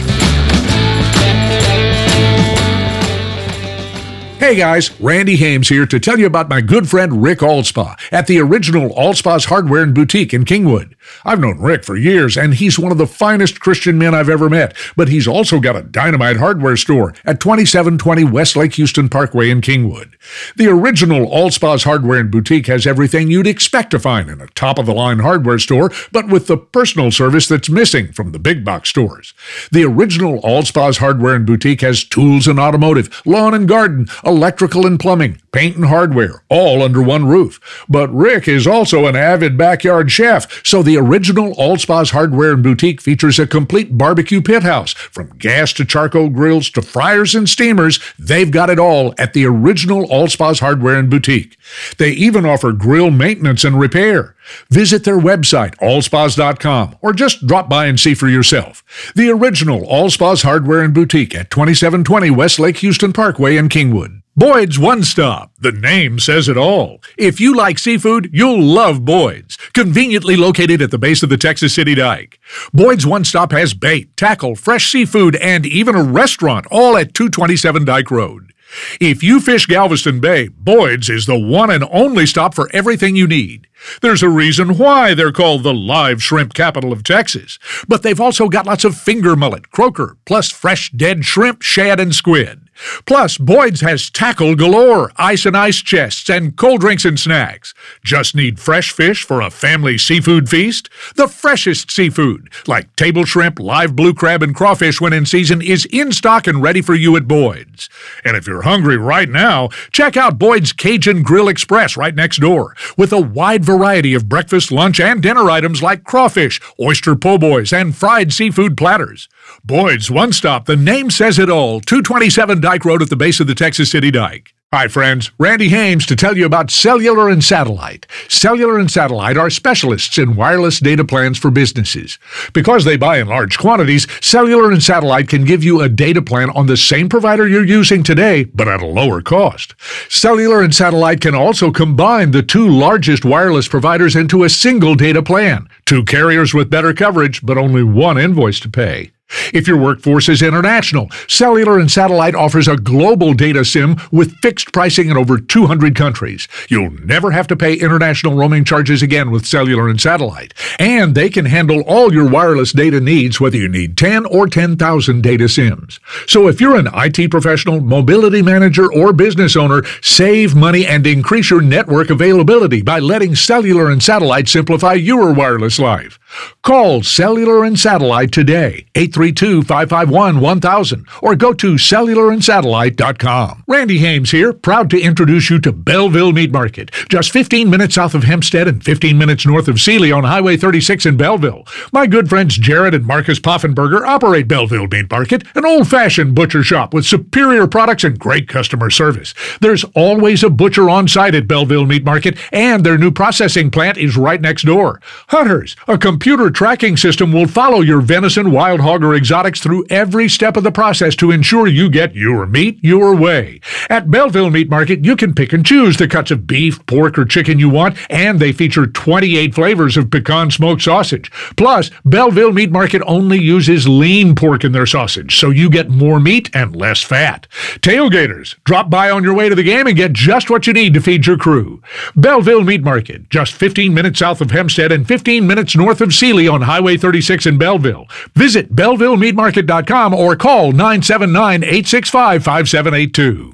[4.43, 8.27] Hey guys, Randy Hames here to tell you about my good friend Rick Allspaw at
[8.27, 10.95] the original Allspaw's Hardware and Boutique in Kingwood.
[11.25, 14.49] I've known Rick for years, and he's one of the finest Christian men I've ever
[14.49, 19.49] met, but he's also got a dynamite hardware store at 2720 West Lake Houston Parkway
[19.49, 20.13] in Kingwood.
[20.55, 24.79] The original Allspaw's Hardware and Boutique has everything you'd expect to find in a top
[24.79, 28.63] of the line hardware store, but with the personal service that's missing from the big
[28.63, 29.33] box stores.
[29.71, 34.99] The original Allspaw's Hardware and Boutique has tools and automotive, lawn and garden, electrical and
[34.99, 37.59] plumbing, paint and hardware, all under one roof.
[37.87, 43.01] But Rick is also an avid backyard chef, so the original Allspa's Hardware and Boutique
[43.01, 44.93] features a complete barbecue pit house.
[44.93, 49.45] From gas to charcoal grills to fryers and steamers, they've got it all at the
[49.45, 51.57] original Allspa's Hardware and Boutique.
[51.97, 54.35] They even offer grill maintenance and repair.
[54.69, 58.83] Visit their website, allspas.com, or just drop by and see for yourself.
[59.15, 64.22] The original Allspa's Hardware and Boutique at 2720 West Lake Houston Parkway in Kingwood.
[64.35, 65.51] Boyd's One Stop.
[65.59, 66.99] The name says it all.
[67.19, 69.57] If you like seafood, you'll love Boyd's.
[69.75, 72.39] Conveniently located at the base of the Texas City Dike.
[72.73, 77.85] Boyd's One Stop has bait, tackle, fresh seafood, and even a restaurant, all at 227
[77.85, 78.51] Dike Road.
[78.99, 83.27] If you fish Galveston Bay, Boyd's is the one and only stop for everything you
[83.27, 83.67] need.
[84.01, 87.59] There's a reason why they're called the live shrimp capital of Texas.
[87.87, 92.15] But they've also got lots of finger mullet, croaker, plus fresh dead shrimp, shad, and
[92.15, 92.67] squid.
[93.05, 97.73] Plus, Boyd's has tackle galore, ice and ice chests, and cold drinks and snacks.
[98.03, 100.89] Just need fresh fish for a family seafood feast?
[101.15, 105.85] The freshest seafood, like table shrimp, live blue crab, and crawfish when in season, is
[105.85, 107.89] in stock and ready for you at Boyd's.
[108.23, 112.75] And if you're hungry right now, check out Boyd's Cajun Grill Express right next door,
[112.97, 117.71] with a wide variety of breakfast, lunch, and dinner items like crawfish, oyster po' boys,
[117.73, 119.29] and fried seafood platters.
[119.65, 123.47] Boyd's One Stop, the name says it all, 227 Dike Road at the base of
[123.47, 124.53] the Texas City Dike.
[124.73, 125.31] Hi, friends.
[125.37, 128.07] Randy Hames to tell you about Cellular and Satellite.
[128.27, 132.19] Cellular and Satellite are specialists in wireless data plans for businesses.
[132.53, 136.49] Because they buy in large quantities, Cellular and Satellite can give you a data plan
[136.49, 139.75] on the same provider you're using today, but at a lower cost.
[140.09, 145.23] Cellular and Satellite can also combine the two largest wireless providers into a single data
[145.23, 145.69] plan.
[145.85, 149.12] Two carriers with better coverage, but only one invoice to pay.
[149.53, 154.73] If your workforce is international, Cellular and Satellite offers a global data SIM with fixed
[154.73, 156.47] pricing in over 200 countries.
[156.69, 160.55] You'll never have to pay international roaming charges again with Cellular and Satellite.
[160.79, 165.21] And they can handle all your wireless data needs, whether you need 10 or 10,000
[165.21, 165.99] data SIMs.
[166.25, 171.51] So if you're an IT professional, mobility manager, or business owner, save money and increase
[171.51, 176.19] your network availability by letting Cellular and Satellite simplify your wireless life.
[176.63, 183.63] Call Cellular and Satellite today, 832-551-1000, or go to cellularandsatellite.com.
[183.67, 188.15] Randy Hames here, proud to introduce you to Belleville Meat Market, just 15 minutes south
[188.15, 191.65] of Hempstead and 15 minutes north of Sealy on Highway 36 in Belleville.
[191.91, 196.93] My good friends Jared and Marcus Poffenberger operate Belleville Meat Market, an old-fashioned butcher shop
[196.93, 199.33] with superior products and great customer service.
[199.61, 203.97] There's always a butcher on site at Belleville Meat Market, and their new processing plant
[203.97, 205.01] is right next door.
[205.29, 210.29] Hunters, a computer tracking system will follow your venison, wild hog, or exotics through every
[210.29, 213.59] step of the process to ensure you get your meat your way.
[213.89, 217.25] At Belleville Meat Market, you can pick and choose the cuts of beef, pork, or
[217.25, 221.29] chicken you want, and they feature 28 flavors of pecan smoked sausage.
[221.57, 226.21] Plus, Belleville Meat Market only uses lean pork in their sausage, so you get more
[226.21, 227.47] meat and less fat.
[227.81, 230.93] Tailgaters, drop by on your way to the game and get just what you need
[230.93, 231.81] to feed your crew.
[232.15, 236.47] Belleville Meat Market, just 15 minutes south of Hempstead and 15 minutes north of Sealy
[236.47, 238.07] on Highway 36 in Belleville.
[238.35, 243.53] Visit BellevilleMeatMarket.com or call 979 865 5782.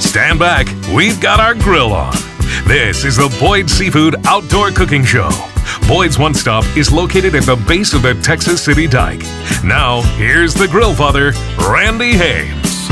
[0.00, 2.14] Stand back, we've got our grill on.
[2.66, 5.30] This is the Boyd Seafood Outdoor Cooking Show.
[5.88, 9.22] Boyd's One Stop is located at the base of the Texas City Dike.
[9.64, 12.88] Now, here's the grill father, Randy Hames.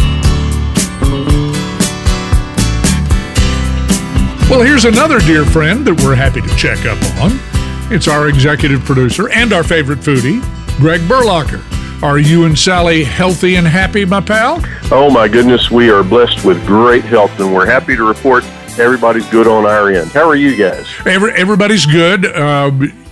[4.51, 7.54] Well, here's another dear friend that we're happy to check up on.
[7.95, 10.41] It's our executive producer and our favorite foodie,
[10.79, 11.63] Greg Berlocher.
[12.03, 14.61] Are you and Sally healthy and happy, my pal?
[14.91, 18.43] Oh my goodness, we are blessed with great health, and we're happy to report
[18.81, 20.11] everybody's good on our end.
[20.11, 20.89] How are you guys?
[21.07, 22.27] Every, everybody's good.
[22.37, 23.04] Um,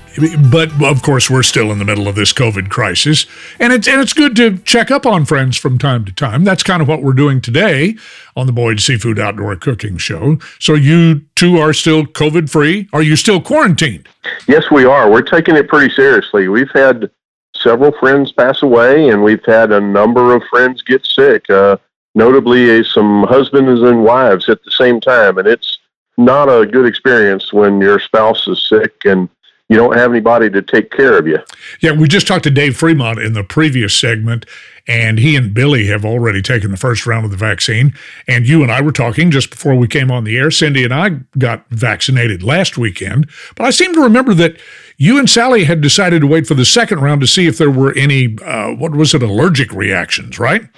[0.51, 3.27] but of course, we're still in the middle of this COVID crisis,
[3.59, 6.45] and it's and it's good to check up on friends from time to time.
[6.45, 7.97] That's kind of what we're doing today
[8.37, 10.39] on the Boyd Seafood Outdoor Cooking Show.
[10.59, 12.89] So you two are still COVID free.
[12.93, 14.09] Are you still quarantined?
[14.47, 15.11] Yes, we are.
[15.11, 16.49] We're taking it pretty seriously.
[16.49, 17.11] We've had
[17.57, 21.49] several friends pass away, and we've had a number of friends get sick.
[21.51, 21.77] Uh,
[22.15, 25.39] notably uh, some husbands and wives at the same time.
[25.39, 25.79] And it's
[26.17, 29.29] not a good experience when your spouse is sick and
[29.69, 31.39] you don't have anybody to take care of you.
[31.81, 34.45] Yeah, we just talked to Dave Fremont in the previous segment,
[34.87, 37.95] and he and Billy have already taken the first round of the vaccine.
[38.29, 40.51] And you and I were talking just before we came on the air.
[40.51, 44.59] Cindy and I got vaccinated last weekend, but I seem to remember that
[44.99, 47.71] you and Sally had decided to wait for the second round to see if there
[47.71, 50.69] were any, uh, what was it, allergic reactions, right?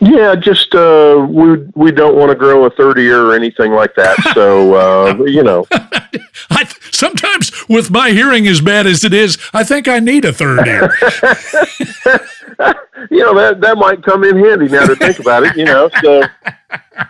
[0.00, 3.94] Yeah, just uh, we we don't want to grow a third ear or anything like
[3.96, 4.16] that.
[4.34, 9.64] So uh, you know, I, sometimes with my hearing as bad as it is, I
[9.64, 10.92] think I need a third ear.
[13.10, 15.56] you know that that might come in handy now to think about it.
[15.56, 16.22] You know, so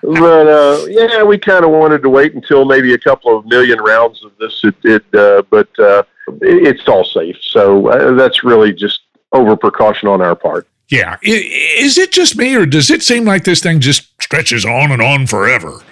[0.03, 3.81] but uh, yeah, we kind of wanted to wait until maybe a couple of million
[3.81, 4.61] rounds of this.
[4.65, 6.03] It, it uh, but uh,
[6.41, 7.37] it, it's all safe.
[7.43, 9.01] So uh, that's really just
[9.33, 10.69] over precaution on our part.
[10.89, 11.17] Yeah.
[11.23, 15.01] Is it just me, or does it seem like this thing just stretches on and
[15.01, 15.83] on forever?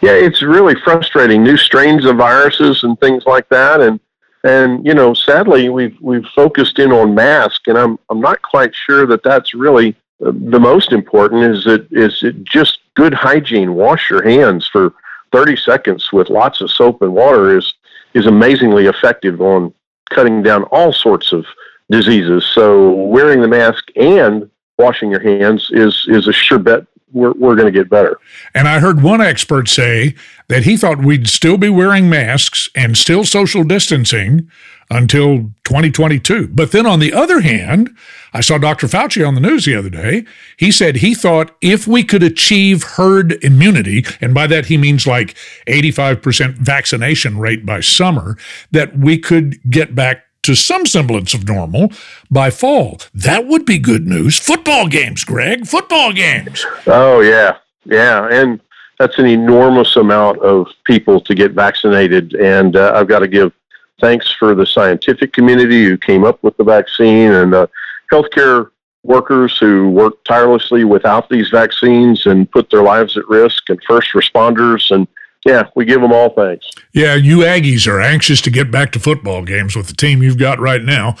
[0.00, 1.42] Yeah, it's really frustrating.
[1.42, 3.98] New strains of viruses and things like that, and
[4.44, 8.74] and you know, sadly, we've we've focused in on mask, and I'm I'm not quite
[8.74, 11.42] sure that that's really uh, the most important.
[11.44, 13.74] Is it is it just good hygiene?
[13.74, 14.94] Wash your hands for
[15.32, 17.74] 30 seconds with lots of soap and water is
[18.14, 19.74] is amazingly effective on
[20.10, 21.44] cutting down all sorts of
[21.90, 22.44] diseases.
[22.54, 27.54] So wearing the mask and washing your hands is is a sure bet we're, we're
[27.54, 28.18] going to get better.
[28.54, 30.14] And I heard one expert say
[30.48, 34.50] that he thought we'd still be wearing masks and still social distancing
[34.90, 36.48] until 2022.
[36.48, 37.94] But then on the other hand,
[38.32, 38.86] I saw Dr.
[38.86, 40.24] Fauci on the news the other day.
[40.56, 45.06] He said he thought if we could achieve herd immunity, and by that he means
[45.06, 48.38] like 85% vaccination rate by summer,
[48.70, 51.92] that we could get back to some semblance of normal
[52.30, 52.98] by fall.
[53.12, 54.38] That would be good news.
[54.38, 56.64] Football games, Greg, football games.
[56.86, 57.58] Oh, yeah.
[57.84, 58.26] Yeah.
[58.30, 58.58] And
[58.98, 62.32] that's an enormous amount of people to get vaccinated.
[62.32, 63.52] And uh, I've got to give
[64.00, 67.68] thanks for the scientific community who came up with the vaccine and the
[68.10, 68.70] healthcare
[69.02, 74.12] workers who worked tirelessly without these vaccines and put their lives at risk and first
[74.14, 75.06] responders and
[75.48, 76.68] yeah, we give them all thanks.
[76.92, 80.36] Yeah, you Aggies are anxious to get back to football games with the team you've
[80.36, 81.16] got right now.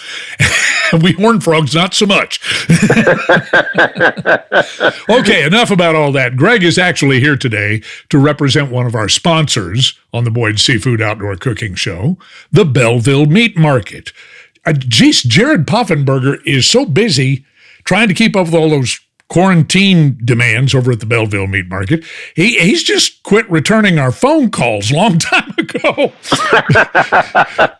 [1.02, 2.38] we Horn Frogs, not so much.
[5.08, 6.36] okay, enough about all that.
[6.36, 11.00] Greg is actually here today to represent one of our sponsors on the Boyd Seafood
[11.00, 12.18] Outdoor Cooking Show,
[12.52, 14.12] the Belleville Meat Market.
[14.66, 17.46] Uh, geez, Jared Poffenberger is so busy
[17.84, 22.04] trying to keep up with all those quarantine demands over at the Belleville Meat Market.
[22.34, 26.12] He he's just quit returning our phone calls long time ago.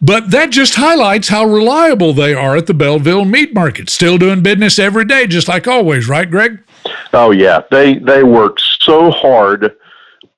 [0.00, 3.90] but that just highlights how reliable they are at the Belleville Meat Market.
[3.90, 6.60] Still doing business every day, just like always, right, Greg?
[7.12, 9.76] Oh yeah, they they work so hard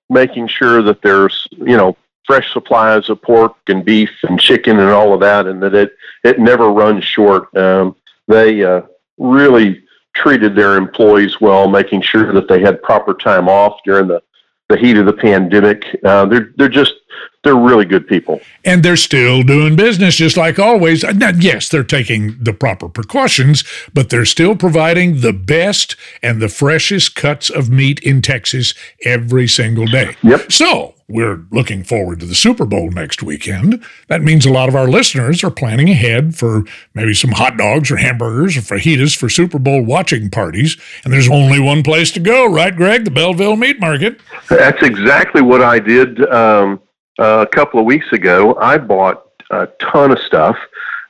[0.09, 1.96] making sure that there's you know
[2.27, 5.96] fresh supplies of pork and beef and chicken and all of that, and that it
[6.23, 7.55] it never runs short.
[7.57, 7.96] Um,
[8.29, 8.83] they uh,
[9.18, 9.83] really
[10.14, 14.23] treated their employees well, making sure that they had proper time off during the,
[14.68, 15.85] the heat of the pandemic.
[16.05, 16.94] Uh, they're they're just
[17.42, 21.03] they're really good people, and they're still doing business just like always.
[21.03, 26.48] Now, yes, they're taking the proper precautions, but they're still providing the best and the
[26.48, 28.74] freshest cuts of meat in Texas
[29.05, 30.16] every single day.
[30.22, 30.53] Yep.
[30.53, 33.83] So we're looking forward to the Super Bowl next weekend.
[34.09, 37.90] That means a lot of our listeners are planning ahead for maybe some hot dogs
[37.90, 40.76] or hamburgers or fajitas for Super Bowl watching parties.
[41.05, 43.05] And there's only one place to go, right, Greg?
[43.05, 44.20] The Belleville Meat Market.
[44.48, 46.81] That's exactly what I did um,
[47.20, 48.56] a couple of weeks ago.
[48.61, 50.56] I bought a ton of stuff.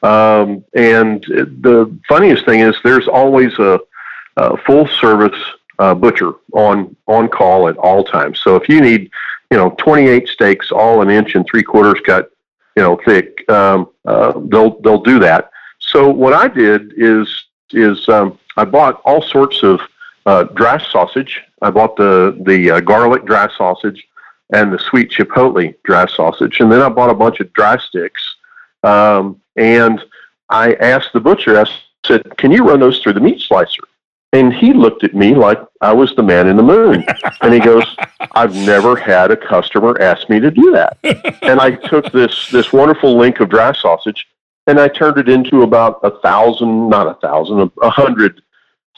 [0.03, 3.81] Um, and the funniest thing is, there's always a,
[4.37, 5.39] a full service
[5.79, 8.41] uh, butcher on on call at all times.
[8.43, 9.11] So if you need
[9.51, 12.31] you know, 28 steaks, all an inch and three quarters cut,
[12.77, 13.49] you know, thick.
[13.51, 15.51] Um, uh, they'll they'll do that.
[15.81, 19.81] So what I did is is um, I bought all sorts of
[20.27, 21.41] uh, dry sausage.
[21.63, 24.07] I bought the the uh, garlic dry sausage
[24.53, 28.23] and the sweet chipotle dry sausage, and then I bought a bunch of dry sticks.
[28.83, 30.03] Um, and
[30.49, 31.61] I asked the butcher.
[31.61, 31.71] I
[32.07, 33.83] said, "Can you run those through the meat slicer?"
[34.33, 37.05] And he looked at me like I was the man in the moon.
[37.43, 37.85] and he goes,
[38.33, 40.99] I've never had a customer ask me to do that.
[41.43, 44.27] and I took this this wonderful link of dry sausage
[44.67, 48.41] and I turned it into about a thousand, not a thousand, a hundred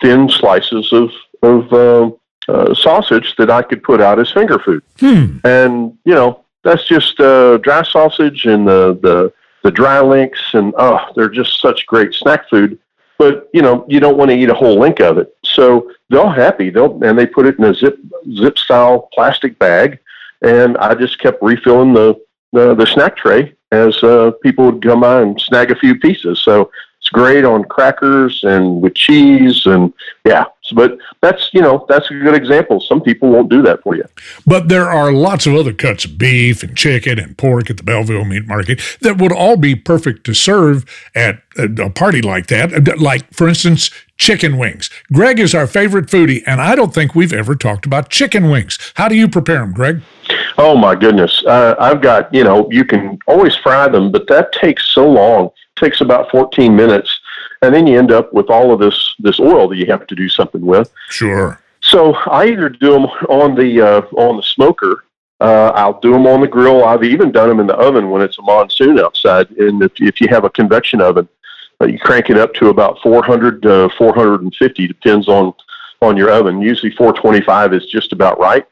[0.01, 1.11] thin slices of
[1.43, 2.11] of uh,
[2.49, 4.83] uh, sausage that I could put out as finger food.
[4.99, 5.39] Hmm.
[5.45, 9.33] And you know, that's just uh, dry sausage and the the
[9.63, 12.79] the dry links, and oh, they're just such great snack food
[13.23, 16.29] but you know you don't want to eat a whole link of it So they're
[16.29, 16.71] happy.
[16.71, 17.99] They'll and they put it in a zip
[18.37, 19.99] zip style plastic bag,
[20.43, 22.21] and I just kept refilling the
[22.53, 26.43] the, the snack tray as uh, people would come by and snag a few pieces.
[26.43, 29.93] So it's great on crackers and with cheese and
[30.27, 30.45] yeah.
[30.73, 32.81] But that's you know that's a good example.
[32.81, 34.05] Some people won't do that for you.
[34.47, 37.83] But there are lots of other cuts of beef and chicken and pork at the
[37.83, 42.99] Belleville Meat Market that would all be perfect to serve at a party like that.
[42.99, 44.89] Like for instance, chicken wings.
[45.13, 48.79] Greg is our favorite foodie, and I don't think we've ever talked about chicken wings.
[48.95, 50.03] How do you prepare them, Greg?
[50.59, 51.43] Oh my goodness!
[51.47, 55.47] Uh, I've got you know you can always fry them, but that takes so long.
[55.47, 57.21] It takes about 14 minutes,
[57.63, 60.15] and then you end up with all of this this oil that you have to
[60.15, 60.93] do something with.
[61.09, 61.61] Sure.
[61.81, 65.05] So I either do them on the uh, on the smoker.
[65.41, 66.85] Uh, I'll do them on the grill.
[66.85, 69.51] I've even done them in the oven when it's a monsoon outside.
[69.51, 71.29] And if, if you have a convection oven,
[71.81, 75.53] uh, you crank it up to about 400 to 450, depends on
[76.01, 76.61] on your oven.
[76.61, 78.67] Usually 425 is just about right.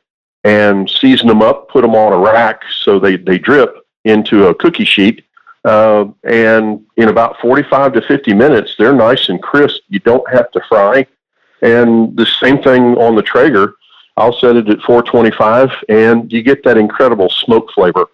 [0.44, 4.54] And season them up, put them on a rack so they, they drip into a
[4.54, 5.24] cookie sheet.
[5.64, 9.80] Uh, and in about 45 to 50 minutes, they're nice and crisp.
[9.88, 11.06] You don't have to fry.
[11.62, 13.74] And the same thing on the Traeger.
[14.16, 18.06] I'll set it at 425 and you get that incredible smoke flavor.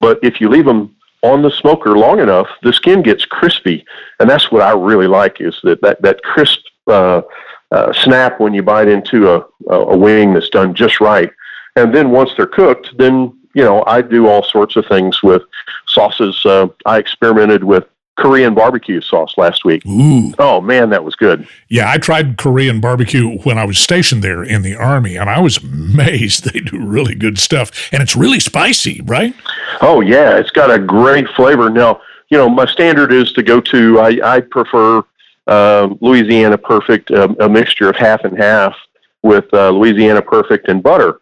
[0.00, 3.84] But if you leave them on the smoker long enough, the skin gets crispy,
[4.20, 7.22] and that's what I really like is that that that crisp uh,
[7.70, 11.30] uh, snap when you bite into a a wing that's done just right.
[11.76, 15.42] And then once they're cooked, then you know I do all sorts of things with
[15.86, 16.44] sauces.
[16.44, 17.84] Uh, I experimented with
[18.16, 19.84] Korean barbecue sauce last week.
[19.86, 20.32] Ooh.
[20.38, 21.48] Oh man, that was good.
[21.68, 25.40] Yeah, I tried Korean barbecue when I was stationed there in the army, and I
[25.40, 26.44] was amazed.
[26.54, 29.34] They do really good stuff, and it's really spicy, right?
[29.80, 31.70] Oh yeah, it's got a great flavor.
[31.70, 33.98] Now, you know, my standard is to go to.
[33.98, 35.02] I, I prefer
[35.46, 38.76] uh, Louisiana Perfect, uh, a mixture of half and half
[39.22, 41.20] with uh, Louisiana Perfect and butter,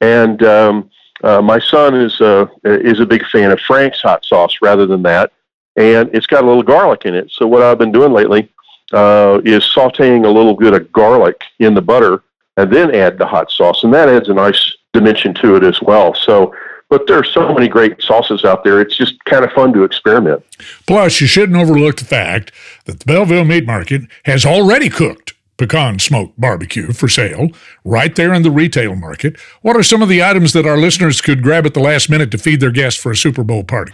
[0.00, 0.90] and um,
[1.24, 5.02] uh, my son is uh, is a big fan of Frank's hot sauce rather than
[5.02, 5.32] that
[5.76, 7.30] and it's got a little garlic in it.
[7.30, 8.52] So what I've been doing lately
[8.92, 12.22] uh, is sautéing a little bit of garlic in the butter
[12.56, 15.82] and then add the hot sauce, and that adds a nice dimension to it as
[15.82, 16.14] well.
[16.14, 16.54] So,
[16.88, 18.80] but there are so many great sauces out there.
[18.80, 20.44] It's just kind of fun to experiment.
[20.86, 22.52] Plus, you shouldn't overlook the fact
[22.84, 27.48] that the Belleville Meat Market has already cooked pecan smoked barbecue for sale
[27.84, 29.38] right there in the retail market.
[29.62, 32.30] What are some of the items that our listeners could grab at the last minute
[32.32, 33.92] to feed their guests for a Super Bowl party?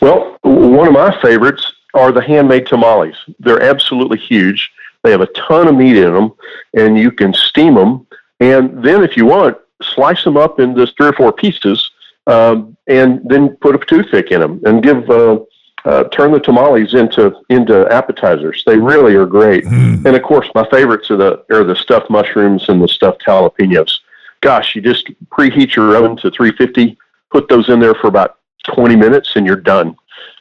[0.00, 3.16] Well, one of my favorites are the handmade tamales.
[3.38, 4.70] They're absolutely huge.
[5.02, 6.32] They have a ton of meat in them,
[6.74, 8.06] and you can steam them.
[8.38, 11.90] And then, if you want, slice them up into three or four pieces,
[12.26, 15.40] um, and then put a toothpick in them, and give uh,
[15.84, 18.62] uh, turn the tamales into into appetizers.
[18.66, 19.64] They really are great.
[19.64, 20.04] Mm.
[20.04, 24.00] And of course, my favorites are the are the stuffed mushrooms and the stuffed jalapenos.
[24.40, 26.96] Gosh, you just preheat your oven to 350,
[27.30, 28.38] put those in there for about
[28.74, 29.96] 20 minutes, and you're done.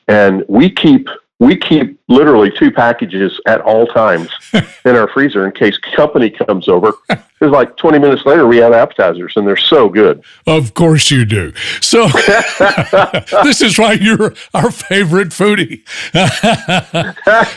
[0.08, 1.08] And we keep
[1.40, 6.68] we keep literally two packages at all times in our freezer in case company comes
[6.68, 6.94] over.
[7.42, 10.22] It's like 20 minutes later, we have appetizers, and they're so good.
[10.46, 11.54] Of course you do.
[11.80, 12.08] So
[13.44, 15.84] this is why you're our favorite foodie.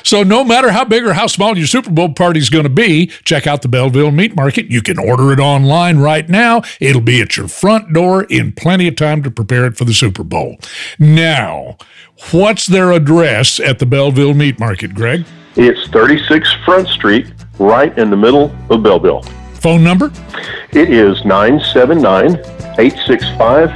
[0.06, 2.70] so no matter how big or how small your Super Bowl party is going to
[2.70, 4.66] be, check out the Belleville Meat Market.
[4.66, 6.62] You can order it online right now.
[6.78, 9.94] It'll be at your front door in plenty of time to prepare it for the
[9.94, 10.58] Super Bowl.
[11.00, 11.76] Now,
[12.30, 15.24] what's their address at the Belleville Meat Market, Greg?
[15.54, 19.22] It's 36 Front Street, right in the middle of Belleville.
[19.54, 20.10] Phone number?
[20.72, 22.34] It is 979
[22.76, 23.70] 865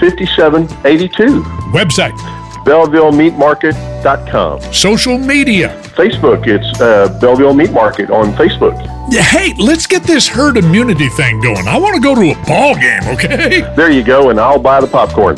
[0.00, 1.42] 5782.
[1.70, 2.18] Website?
[2.66, 4.60] BellevilleMeatMarket.com.
[4.72, 5.80] Social media?
[5.94, 8.74] Facebook, it's uh, Belleville Meat Market on Facebook.
[9.12, 11.68] Hey, let's get this herd immunity thing going.
[11.68, 13.60] I want to go to a ball game, okay?
[13.76, 15.36] There you go, and I'll buy the popcorn.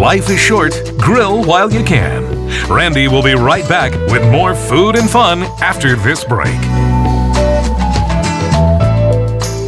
[0.00, 2.37] Life is short, grill while you can.
[2.68, 6.97] Randy will be right back with more food and fun after this break.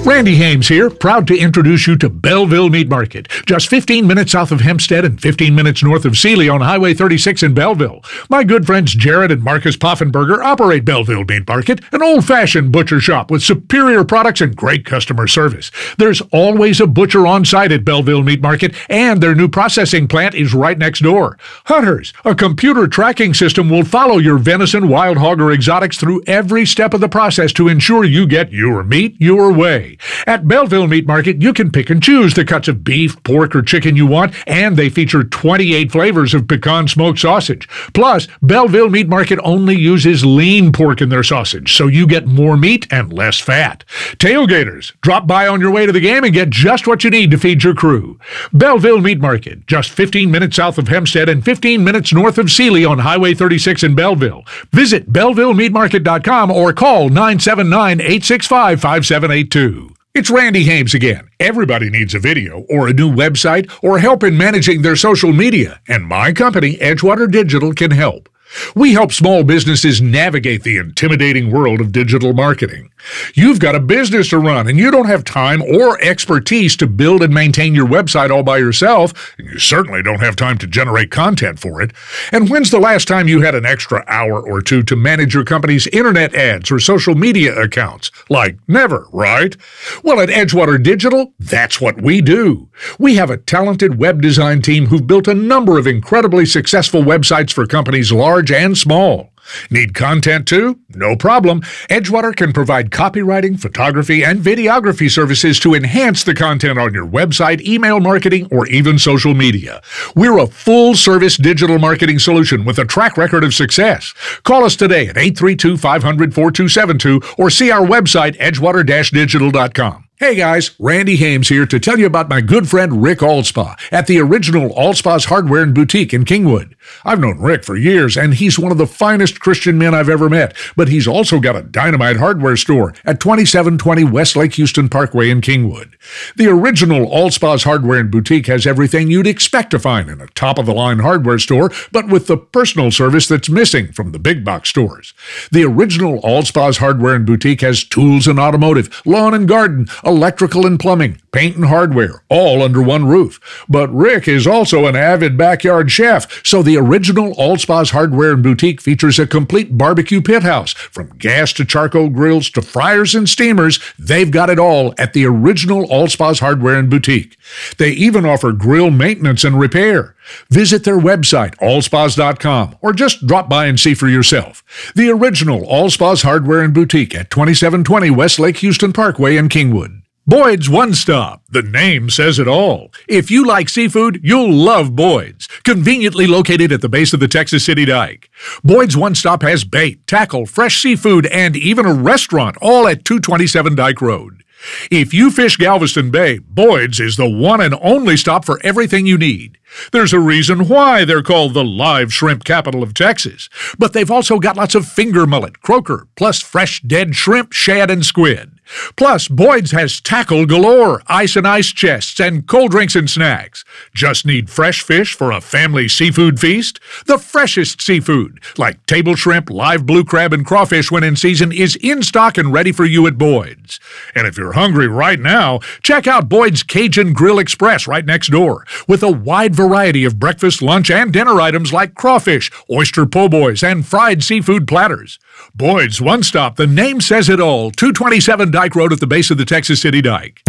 [0.02, 4.50] Randy Hames here, proud to introduce you to Belleville Meat Market, just 15 minutes south
[4.50, 8.02] of Hempstead and 15 minutes north of Sealy on Highway 36 in Belleville.
[8.28, 13.30] My good friends Jared and Marcus Poffenberger operate Belleville Meat Market, an old-fashioned butcher shop
[13.30, 15.70] with superior products and great customer service.
[15.96, 20.34] There's always a butcher on site at Belleville Meat Market, and their new processing plant
[20.34, 21.38] is right next door.
[21.66, 26.66] Hunters, a computer tracking system will follow your venison, wild hog, or exotics through every
[26.66, 29.89] step of the process to ensure you get your meat your way.
[30.26, 33.62] At Belleville Meat Market, you can pick and choose the cuts of beef, pork, or
[33.62, 37.68] chicken you want, and they feature 28 flavors of pecan smoked sausage.
[37.94, 42.56] Plus, Belleville Meat Market only uses lean pork in their sausage, so you get more
[42.56, 43.84] meat and less fat.
[44.16, 47.30] Tailgaters, drop by on your way to the game and get just what you need
[47.30, 48.18] to feed your crew.
[48.52, 52.84] Belleville Meat Market, just 15 minutes south of Hempstead and 15 minutes north of Sealy
[52.84, 54.44] on Highway 36 in Belleville.
[54.72, 59.79] Visit BellevilleMeatMarket.com or call 979 865 5782.
[60.12, 61.28] It's Randy Hames again.
[61.38, 65.80] Everybody needs a video or a new website or help in managing their social media,
[65.86, 68.28] and my company, Edgewater Digital, can help.
[68.74, 72.90] We help small businesses navigate the intimidating world of digital marketing.
[73.34, 77.22] You've got a business to run and you don't have time or expertise to build
[77.22, 81.10] and maintain your website all by yourself, and you certainly don't have time to generate
[81.10, 81.92] content for it.
[82.32, 85.44] And when's the last time you had an extra hour or two to manage your
[85.44, 88.10] company's internet ads or social media accounts?
[88.28, 89.56] Like never, right?
[90.02, 92.68] Well, at Edgewater Digital, that's what we do.
[92.98, 97.52] We have a talented web design team who've built a number of incredibly successful websites
[97.52, 99.30] for companies large and small.
[99.70, 100.78] Need content too?
[100.90, 101.62] No problem.
[101.88, 107.60] Edgewater can provide copywriting, photography, and videography services to enhance the content on your website,
[107.62, 109.82] email marketing, or even social media.
[110.14, 114.12] We're a full service digital marketing solution with a track record of success.
[114.42, 120.09] Call us today at 832 500 4272 or see our website, edgewater digital.com.
[120.20, 124.06] Hey guys, Randy Hames here to tell you about my good friend Rick Alspaugh at
[124.06, 126.74] the original Alspaugh's Hardware and Boutique in Kingwood.
[127.06, 130.28] I've known Rick for years, and he's one of the finest Christian men I've ever
[130.28, 135.30] met, but he's also got a dynamite hardware store at 2720 West Lake Houston Parkway
[135.30, 135.94] in Kingwood.
[136.36, 140.58] The original Alspaugh's Hardware and Boutique has everything you'd expect to find in a top
[140.58, 144.44] of the line hardware store, but with the personal service that's missing from the big
[144.44, 145.14] box stores.
[145.50, 150.78] The original Alspaugh's Hardware and Boutique has tools and automotive, lawn and garden, electrical and
[150.78, 153.40] plumbing, paint and hardware, all under one roof.
[153.68, 158.80] But Rick is also an avid backyard chef, so the original Alspaugh's Hardware and Boutique
[158.80, 160.72] features a complete barbecue pit house.
[160.72, 165.24] From gas to charcoal grills to fryers and steamers, they've got it all at the
[165.24, 167.36] original Alspaugh's Hardware and Boutique.
[167.78, 170.16] They even offer grill maintenance and repair.
[170.50, 174.62] Visit their website, alspaughs.com, or just drop by and see for yourself.
[174.94, 179.99] The original Alspaugh's Hardware and Boutique at 2720 West Lake Houston Parkway in Kingwood.
[180.26, 181.42] Boyd's One Stop.
[181.48, 182.92] The name says it all.
[183.08, 185.46] If you like seafood, you'll love Boyd's.
[185.64, 188.28] Conveniently located at the base of the Texas City Dike.
[188.62, 193.74] Boyd's One Stop has bait, tackle, fresh seafood, and even a restaurant, all at 227
[193.74, 194.44] Dike Road.
[194.90, 199.16] If you fish Galveston Bay, Boyd's is the one and only stop for everything you
[199.16, 199.56] need.
[199.90, 203.48] There's a reason why they're called the live shrimp capital of Texas.
[203.78, 208.04] But they've also got lots of finger mullet, croaker, plus fresh dead shrimp, shad, and
[208.04, 208.59] squid.
[208.96, 213.64] Plus, Boyd's has tackle galore, ice and ice chests, and cold drinks and snacks.
[213.94, 216.80] Just need fresh fish for a family seafood feast?
[217.06, 221.76] The freshest seafood, like table shrimp, live blue crab, and crawfish when in season, is
[221.76, 223.80] in stock and ready for you at Boyd's.
[224.14, 228.66] And if you're hungry right now, check out Boyd's Cajun Grill Express right next door,
[228.86, 233.62] with a wide variety of breakfast, lunch, and dinner items like crawfish, oyster po' boys,
[233.62, 235.18] and fried seafood platters.
[235.54, 239.38] Boyd's One Stop, the name says it all, 227 Dike Road at the base of
[239.38, 240.42] the Texas City Dike.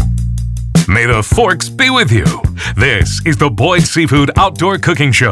[0.85, 2.25] May the forks be with you.
[2.75, 5.31] This is the Boyd Seafood Outdoor Cooking Show.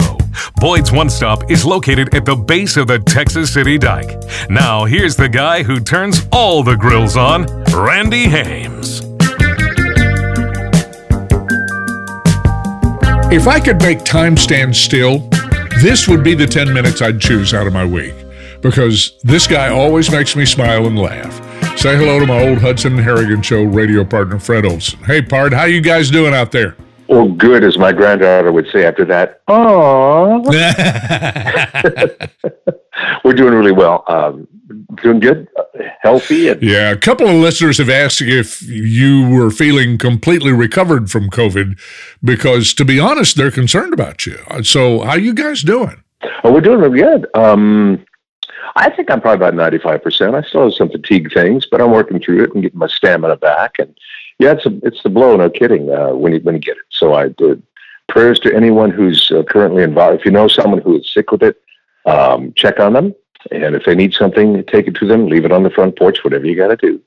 [0.61, 4.23] Boyd's One Stop is located at the base of the Texas City Dike.
[4.49, 9.01] Now, here's the guy who turns all the grills on, Randy Hames.
[13.29, 15.19] If I could make time stand still,
[15.81, 18.28] this would be the 10 minutes I'd choose out of my week
[18.61, 21.35] because this guy always makes me smile and laugh.
[21.77, 24.99] Say hello to my old Hudson and Harrigan show radio partner Fred Olson.
[25.03, 26.75] Hey Pard, how you guys doing out there?
[27.07, 29.41] Well, good, as my granddaughter would say after that.
[29.47, 30.41] Oh,
[33.23, 34.03] we're doing really well.
[34.07, 34.47] Um,
[35.01, 35.47] doing good,
[36.01, 36.49] healthy.
[36.49, 41.31] And- yeah, a couple of listeners have asked if you were feeling completely recovered from
[41.31, 41.79] COVID,
[42.23, 44.37] because to be honest, they're concerned about you.
[44.63, 46.03] So, how you guys doing?
[46.43, 47.25] Oh, we're doing really good.
[47.33, 48.05] Um,
[48.75, 50.35] I think I'm probably about 95%.
[50.35, 53.37] I still have some fatigue things, but I'm working through it and getting my stamina
[53.37, 53.75] back.
[53.79, 53.97] And
[54.37, 56.83] yeah, it's a, it's the blow, no kidding, uh, when you when you get it.
[56.89, 57.61] So I did
[58.07, 60.19] prayers to anyone who's uh, currently involved.
[60.19, 61.61] If you know someone who is sick with it,
[62.05, 63.13] um, check on them,
[63.51, 65.27] and if they need something, take it to them.
[65.27, 66.23] Leave it on the front porch.
[66.23, 67.01] Whatever you got to do.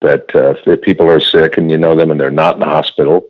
[0.00, 2.66] But uh, if people are sick and you know them and they're not in the
[2.66, 3.24] hospital,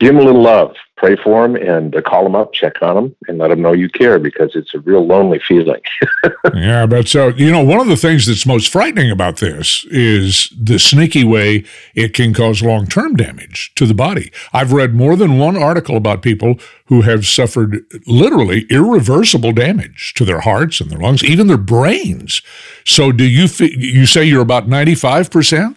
[0.00, 0.74] give them a little love.
[0.98, 3.72] Pray for them and uh, call them up, check on them, and let them know
[3.72, 5.80] you care because it's a real lonely feeling.
[6.54, 10.52] yeah, but so you know, one of the things that's most frightening about this is
[10.60, 14.32] the sneaky way it can cause long-term damage to the body.
[14.52, 20.24] I've read more than one article about people who have suffered literally irreversible damage to
[20.24, 22.42] their hearts and their lungs, even their brains.
[22.84, 25.76] So, do you you say you're about ninety-five percent?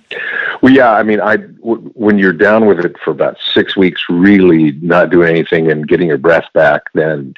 [0.61, 0.91] Well, yeah.
[0.91, 5.09] I mean, I w- when you're down with it for about six weeks, really not
[5.09, 7.33] doing anything and getting your breath back, then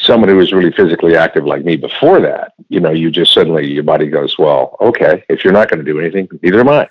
[0.00, 3.70] someone who was really physically active like me before that, you know, you just suddenly
[3.70, 6.88] your body goes, well, okay, if you're not going to do anything, neither am I.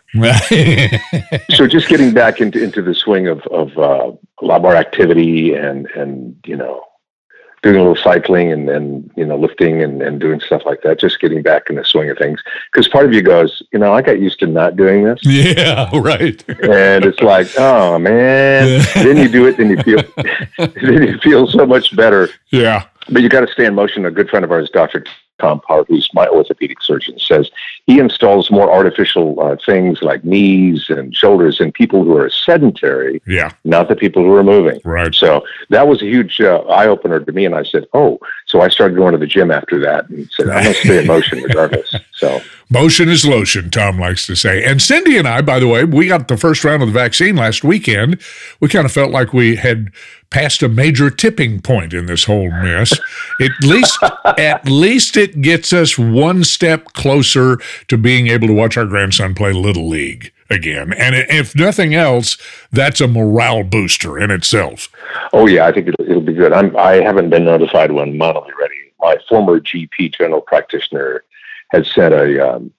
[1.49, 4.11] so just getting back into into the swing of of uh,
[4.41, 6.83] a lot more activity and and you know
[7.61, 10.99] doing a little cycling and then you know lifting and, and doing stuff like that
[10.99, 12.41] just getting back in the swing of things.
[12.71, 15.19] Because part of you goes you know i got used to not doing this.
[15.23, 16.43] Yeah right.
[16.63, 18.85] And it's like oh man.
[18.95, 20.03] Then you do it then you feel
[20.57, 22.29] then you feel so much better.
[22.49, 22.85] Yeah.
[23.09, 24.05] But you got to stay in motion.
[24.05, 25.03] A good friend of ours dr
[25.39, 27.49] Tom Parr, who's my orthopedic surgeon, says
[27.85, 33.21] he installs more artificial uh, things like knees and shoulders in people who are sedentary,
[33.25, 34.79] yeah, not the people who are moving.
[34.83, 35.13] Right.
[35.13, 38.61] So that was a huge uh, eye opener to me, and I said, "Oh." So
[38.61, 41.07] I started going to the gym after that, and said, "I'm going to stay in
[41.15, 44.63] motion regardless." So motion is lotion, Tom likes to say.
[44.63, 47.35] And Cindy and I, by the way, we got the first round of the vaccine
[47.35, 48.21] last weekend.
[48.59, 49.91] We kind of felt like we had
[50.29, 52.97] passed a major tipping point in this whole mess.
[53.39, 57.57] At least, at least it gets us one step closer
[57.87, 60.93] to being able to watch our grandson play little league again.
[60.93, 62.37] And if nothing else,
[62.71, 64.89] that's a morale booster in itself.
[65.33, 66.53] Oh yeah, I think it'll, it'll be good.
[66.53, 68.75] I'm, I haven't been notified when be ready.
[68.99, 71.23] My former GP, general practitioner,
[71.71, 72.71] has sent a um,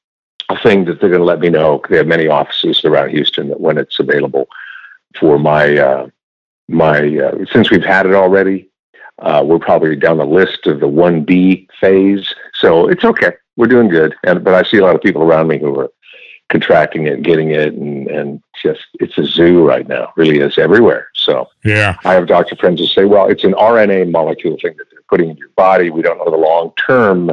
[0.51, 1.81] a thing that they're going to let me know.
[1.89, 4.49] They have many offices around Houston that when it's available
[5.19, 6.09] for my uh,
[6.71, 8.71] my uh, since we've had it already,
[9.21, 12.35] uh, we're probably down the list of the one B phase.
[12.55, 13.33] So it's okay.
[13.57, 14.15] We're doing good.
[14.25, 15.91] And but I see a lot of people around me who are
[16.49, 20.13] contracting it, getting it, and and just it's a zoo right now.
[20.17, 21.09] Really is everywhere.
[21.15, 24.87] So yeah, I have doctor friends who say, well, it's an RNA molecule thing that
[24.91, 25.91] they're putting in your body.
[25.91, 27.33] We don't know the long term.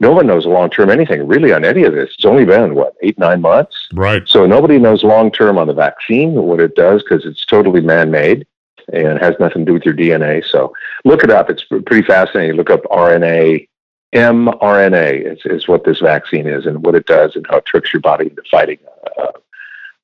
[0.00, 2.10] No one knows long term anything really on any of this.
[2.14, 3.88] It's only been what eight nine months.
[3.94, 4.26] Right.
[4.26, 8.10] So nobody knows long term on the vaccine what it does because it's totally man
[8.10, 8.46] made
[8.92, 10.44] and has nothing to do with your DNA.
[10.44, 10.72] So
[11.04, 11.50] look it up.
[11.50, 12.56] It's pretty fascinating.
[12.56, 13.68] Look up RNA,
[14.14, 17.92] mRNA is, is what this vaccine is and what it does and how it tricks
[17.92, 18.78] your body into fighting
[19.18, 19.32] uh,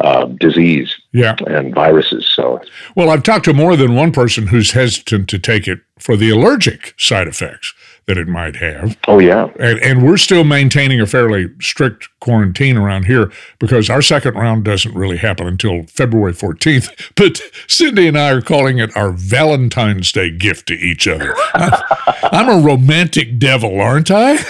[0.01, 1.37] uh, disease yeah.
[1.47, 2.27] and viruses.
[2.27, 2.61] So,
[2.95, 6.31] well, I've talked to more than one person who's hesitant to take it for the
[6.31, 7.75] allergic side effects
[8.09, 8.97] that it might have.
[9.07, 9.51] Oh, yeah.
[9.61, 14.65] And, and we're still maintaining a fairly strict quarantine around here because our second round
[14.65, 16.89] doesn't really happen until February 14th.
[17.19, 21.35] But Cindy and I are calling it our Valentine's Day gift to each other.
[21.55, 24.39] I'm a romantic devil, aren't I?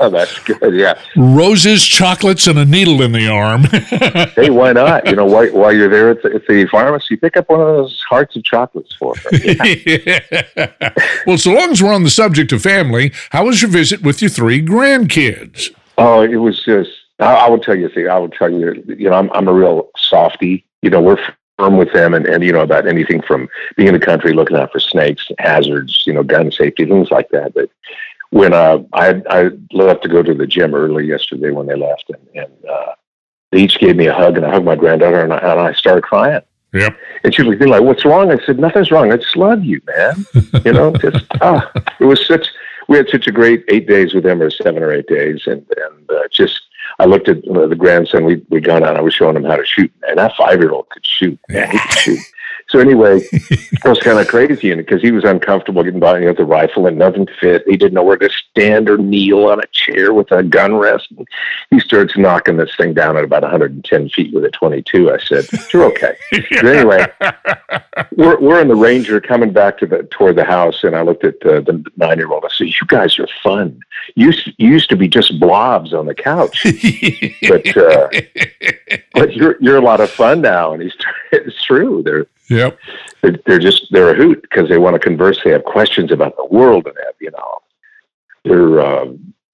[0.00, 0.74] Oh, that's good.
[0.74, 0.98] Yeah.
[1.16, 3.62] Roses, chocolates, and a needle in the arm.
[4.34, 5.06] hey, why not?
[5.06, 7.66] You know, while, while you're there at the, at the pharmacy, pick up one of
[7.66, 9.36] those hearts of chocolates for her.
[9.36, 10.82] Yeah.
[11.26, 14.20] well, so long as we're on the subject of family, how was your visit with
[14.20, 15.74] your three grandkids?
[15.98, 16.90] Oh, it was just.
[17.20, 18.82] I, I will tell you, see, I will tell you.
[18.86, 20.64] You know, I'm I'm a real softy.
[20.82, 21.18] You know, we're
[21.58, 24.56] firm with them, and and you know about anything from being in the country, looking
[24.56, 27.54] out for snakes, hazards, you know, gun safety, things like that.
[27.54, 27.70] But
[28.30, 32.04] when uh, I I left to go to the gym early yesterday when they left,
[32.08, 32.94] and, and uh,
[33.52, 35.72] they each gave me a hug, and I hugged my granddaughter, and I, and I
[35.72, 36.42] started crying.
[36.74, 36.98] Yep.
[37.22, 39.12] And she was like, "What's wrong?" I said, "Nothing's wrong.
[39.12, 40.26] I just love you, man."
[40.64, 41.70] you know, just ah,
[42.00, 42.48] it was such.
[42.88, 45.64] We had such a great eight days with them, or seven or eight days, and
[45.76, 46.60] and uh, just
[46.98, 48.24] I looked at uh, the grandson.
[48.24, 48.96] We we gone out.
[48.96, 51.38] I was showing him how to shoot, and that five year old could shoot.
[51.48, 52.18] Man, he could shoot.
[52.68, 56.36] So anyway, it was kind of crazy, and because he was uncomfortable getting by with
[56.36, 59.66] the rifle and nothing fit, he didn't know where to stand or kneel on a
[59.72, 61.12] chair with a gun rest.
[61.70, 65.12] He starts knocking this thing down at about 110 feet with a 22.
[65.12, 66.16] I said, "You're okay."
[66.64, 67.06] anyway,
[68.16, 71.24] we're we're in the Ranger coming back to the toward the house, and I looked
[71.24, 72.44] at uh, the nine year old.
[72.44, 73.78] I said, "You guys are fun.
[74.14, 76.64] You used, you used to be just blobs on the couch,
[77.48, 78.08] but uh,
[79.12, 80.96] but you're you're a lot of fun now." And he's
[81.46, 82.02] it's true.
[82.04, 82.78] They're Yep.
[83.22, 85.40] They're, they're just they're a hoot because they want to converse.
[85.42, 87.62] They have questions about the world and have you know
[88.44, 89.06] they're uh,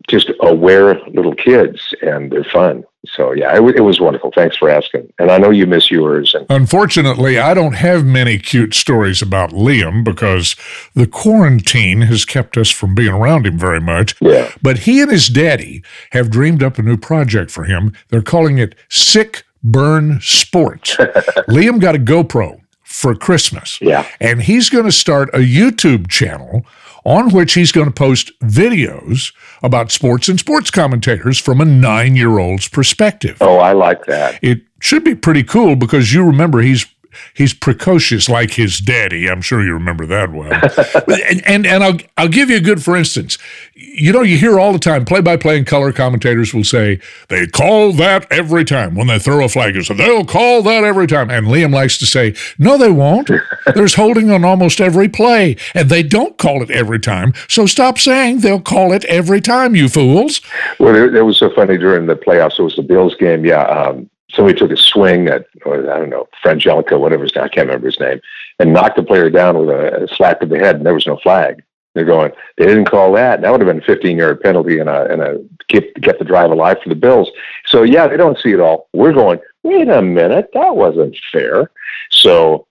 [0.08, 2.84] just aware little kids and they're fun.
[3.06, 4.32] So yeah, it, it was wonderful.
[4.34, 5.10] Thanks for asking.
[5.20, 6.34] And I know you miss yours.
[6.34, 10.56] And Unfortunately, I don't have many cute stories about Liam because
[10.94, 14.16] the quarantine has kept us from being around him very much.
[14.20, 17.92] yeah, But he and his daddy have dreamed up a new project for him.
[18.08, 20.96] They're calling it Sick Burn Sports.
[21.48, 23.80] Liam got a GoPro for Christmas.
[23.80, 24.06] Yeah.
[24.20, 26.64] And he's going to start a YouTube channel
[27.04, 29.32] on which he's going to post videos
[29.62, 33.38] about sports and sports commentators from a nine year old's perspective.
[33.40, 34.38] Oh, I like that.
[34.42, 36.86] It should be pretty cool because you remember he's
[37.34, 39.28] he's precocious like his daddy.
[39.28, 40.52] I'm sure you remember that well.
[41.30, 43.38] and, and and I'll I'll give you a good for instance.
[43.74, 47.00] You know, you hear all the time play by play and color commentators will say
[47.28, 49.70] they call that every time when they throw a flag.
[49.84, 51.30] So they'll call that every time.
[51.30, 53.30] And Liam likes to say, no, they won't.
[53.74, 57.32] There's holding on almost every play, and they don't call it every time.
[57.48, 60.40] So stop saying they'll call it every time, you fools.
[60.78, 62.58] Well, it, it was so funny during the playoffs.
[62.58, 63.44] It was the Bills game.
[63.44, 67.44] Yeah, um, somebody took a swing at or, I don't know Frangelico, whatever his name,
[67.44, 68.20] I can't remember his name,
[68.58, 71.18] and knocked the player down with a, slap to the head, and there was no
[71.18, 71.62] flag.
[71.94, 72.30] They're going.
[72.56, 73.40] They didn't call that.
[73.40, 76.52] That would have been a 15 yard penalty and a and a get the drive
[76.52, 77.30] alive for the Bills.
[77.66, 78.88] So yeah, they don't see it all.
[78.92, 79.40] We're going.
[79.62, 81.70] Wait a minute, that wasn't fair.
[82.10, 82.66] So,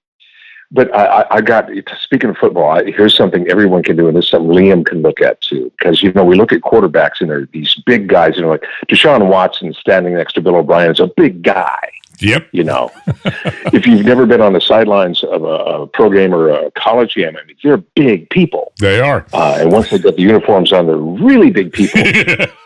[0.71, 1.69] but I, I- got
[2.01, 2.69] speaking of football.
[2.69, 5.71] I, here's something everyone can do, and this is something Liam can look at too.
[5.77, 8.35] Because you know we look at quarterbacks and they're these big guys.
[8.35, 11.89] You know, like Deshaun Watson standing next to Bill O'Brien is a big guy
[12.19, 12.49] Yep.
[12.51, 12.91] you know.
[13.73, 17.15] if you've never been on the sidelines of a, a pro game or a college
[17.15, 18.73] game, I mean, they're big people.
[18.79, 19.25] They are.
[19.33, 22.01] Uh, and once they get the uniforms on, they're really big people.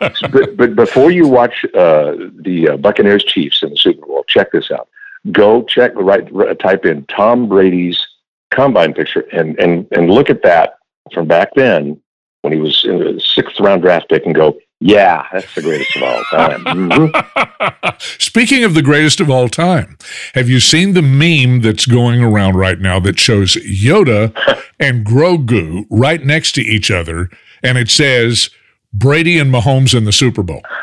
[0.00, 4.50] but, but before you watch uh, the uh, Buccaneers Chiefs in the Super Bowl, check
[4.52, 4.88] this out.
[5.32, 8.04] Go check, right, right, type in Tom Brady's
[8.52, 10.74] combine picture and, and, and look at that
[11.12, 12.00] from back then
[12.42, 15.96] when he was in the sixth round draft pick and go, yeah, that's the greatest
[15.96, 16.64] of all time.
[16.64, 18.20] Mhm.
[18.20, 19.96] Speaking of the greatest of all time,
[20.34, 24.34] have you seen the meme that's going around right now that shows Yoda
[24.80, 27.30] and Grogu right next to each other,
[27.62, 28.50] and it says
[28.92, 30.60] Brady and Mahomes in the Super Bowl?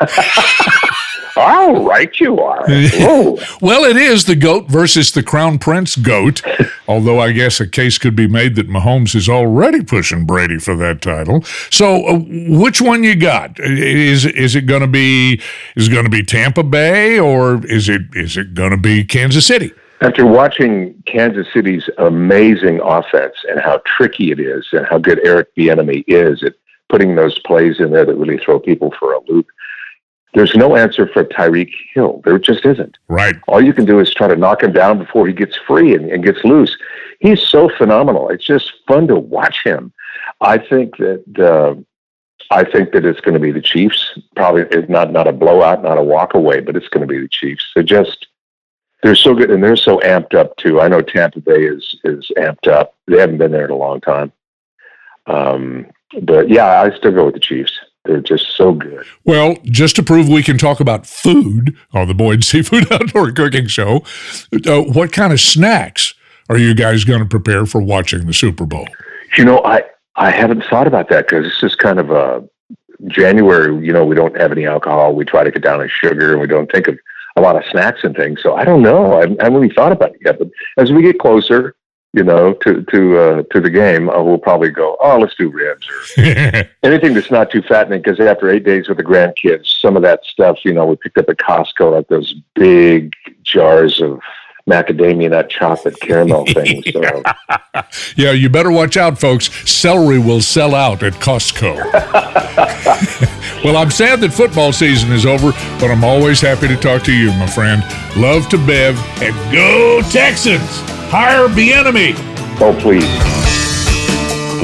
[1.36, 2.66] All right, you are.
[3.60, 6.42] Well, it is the GOAT versus the Crown Prince GOAT,
[6.88, 10.76] although I guess a case could be made that Mahomes is already pushing Brady for
[10.76, 11.42] that title.
[11.70, 13.58] So, uh, which one you got?
[13.60, 15.40] Is is it going to be
[15.76, 19.46] is going to be Tampa Bay or is it is it going to be Kansas
[19.46, 19.72] City?
[20.00, 25.54] After watching Kansas City's amazing offense and how tricky it is and how good Eric
[25.56, 26.54] Bieniemy is at
[26.88, 29.46] putting those plays in there that really throw people for a loop,
[30.34, 32.22] there's no answer for Tyreek Hill.
[32.24, 32.96] There just isn't.
[33.08, 33.36] Right.
[33.48, 36.10] All you can do is try to knock him down before he gets free and,
[36.10, 36.76] and gets loose.
[37.20, 38.30] He's so phenomenal.
[38.30, 39.92] It's just fun to watch him.
[40.40, 41.74] I think that uh,
[42.50, 44.18] I think that it's going to be the Chiefs.
[44.34, 47.20] Probably it's not not a blowout, not a walk away, but it's going to be
[47.20, 47.70] the Chiefs.
[47.74, 48.26] They're just
[49.02, 50.80] they're so good and they're so amped up too.
[50.80, 52.94] I know Tampa Bay is is amped up.
[53.06, 54.32] They haven't been there in a long time.
[55.26, 55.86] Um,
[56.22, 57.78] but yeah, I still go with the Chiefs.
[58.04, 59.06] They're just so good.
[59.24, 63.68] Well, just to prove we can talk about food on the Boyd Seafood Outdoor Cooking
[63.68, 64.04] Show,
[64.66, 66.14] uh, what kind of snacks
[66.48, 68.86] are you guys going to prepare for watching the Super Bowl?
[69.38, 69.82] You know, I
[70.16, 72.46] I haven't thought about that because this is kind of a
[73.06, 73.84] January.
[73.84, 75.14] You know, we don't have any alcohol.
[75.14, 76.98] We try to get down on sugar, and we don't think of
[77.36, 78.42] a lot of snacks and things.
[78.42, 79.14] So I don't know.
[79.14, 80.38] I I haven't really thought about it yet.
[80.38, 81.76] But as we get closer,
[82.12, 84.96] you know, to to uh, to the game, uh, we'll probably go.
[85.00, 85.88] Oh, let's do ribs
[86.18, 88.02] or anything that's not too fattening.
[88.02, 91.16] Because after eight days with the grandkids, some of that stuff, you know, we picked
[91.16, 94.20] up at Costco, like those big jars of
[94.68, 96.82] macadamia nut chocolate caramel thing.
[96.92, 97.00] So.
[98.16, 99.50] yeah, you better watch out, folks.
[99.70, 101.76] Celery will sell out at Costco.
[103.64, 107.12] well, I'm sad that football season is over, but I'm always happy to talk to
[107.12, 107.82] you, my friend.
[108.16, 110.80] Love to Bev and go Texans!
[111.10, 112.14] Hire Bieniemy.
[112.60, 113.61] Oh, please.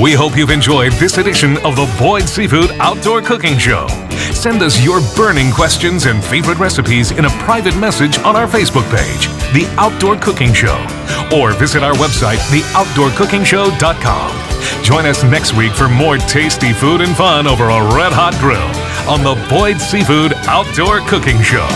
[0.00, 3.88] We hope you've enjoyed this edition of the Boyd Seafood Outdoor Cooking Show.
[4.32, 8.88] Send us your burning questions and favorite recipes in a private message on our Facebook
[8.94, 10.78] page, The Outdoor Cooking Show,
[11.34, 14.84] or visit our website, theoutdoorcookingshow.com.
[14.84, 18.70] Join us next week for more tasty food and fun over a red hot grill
[19.10, 21.66] on the Boyd Seafood Outdoor Cooking Show.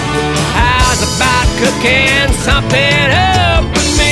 [0.54, 4.11] How's about cooking something up with me?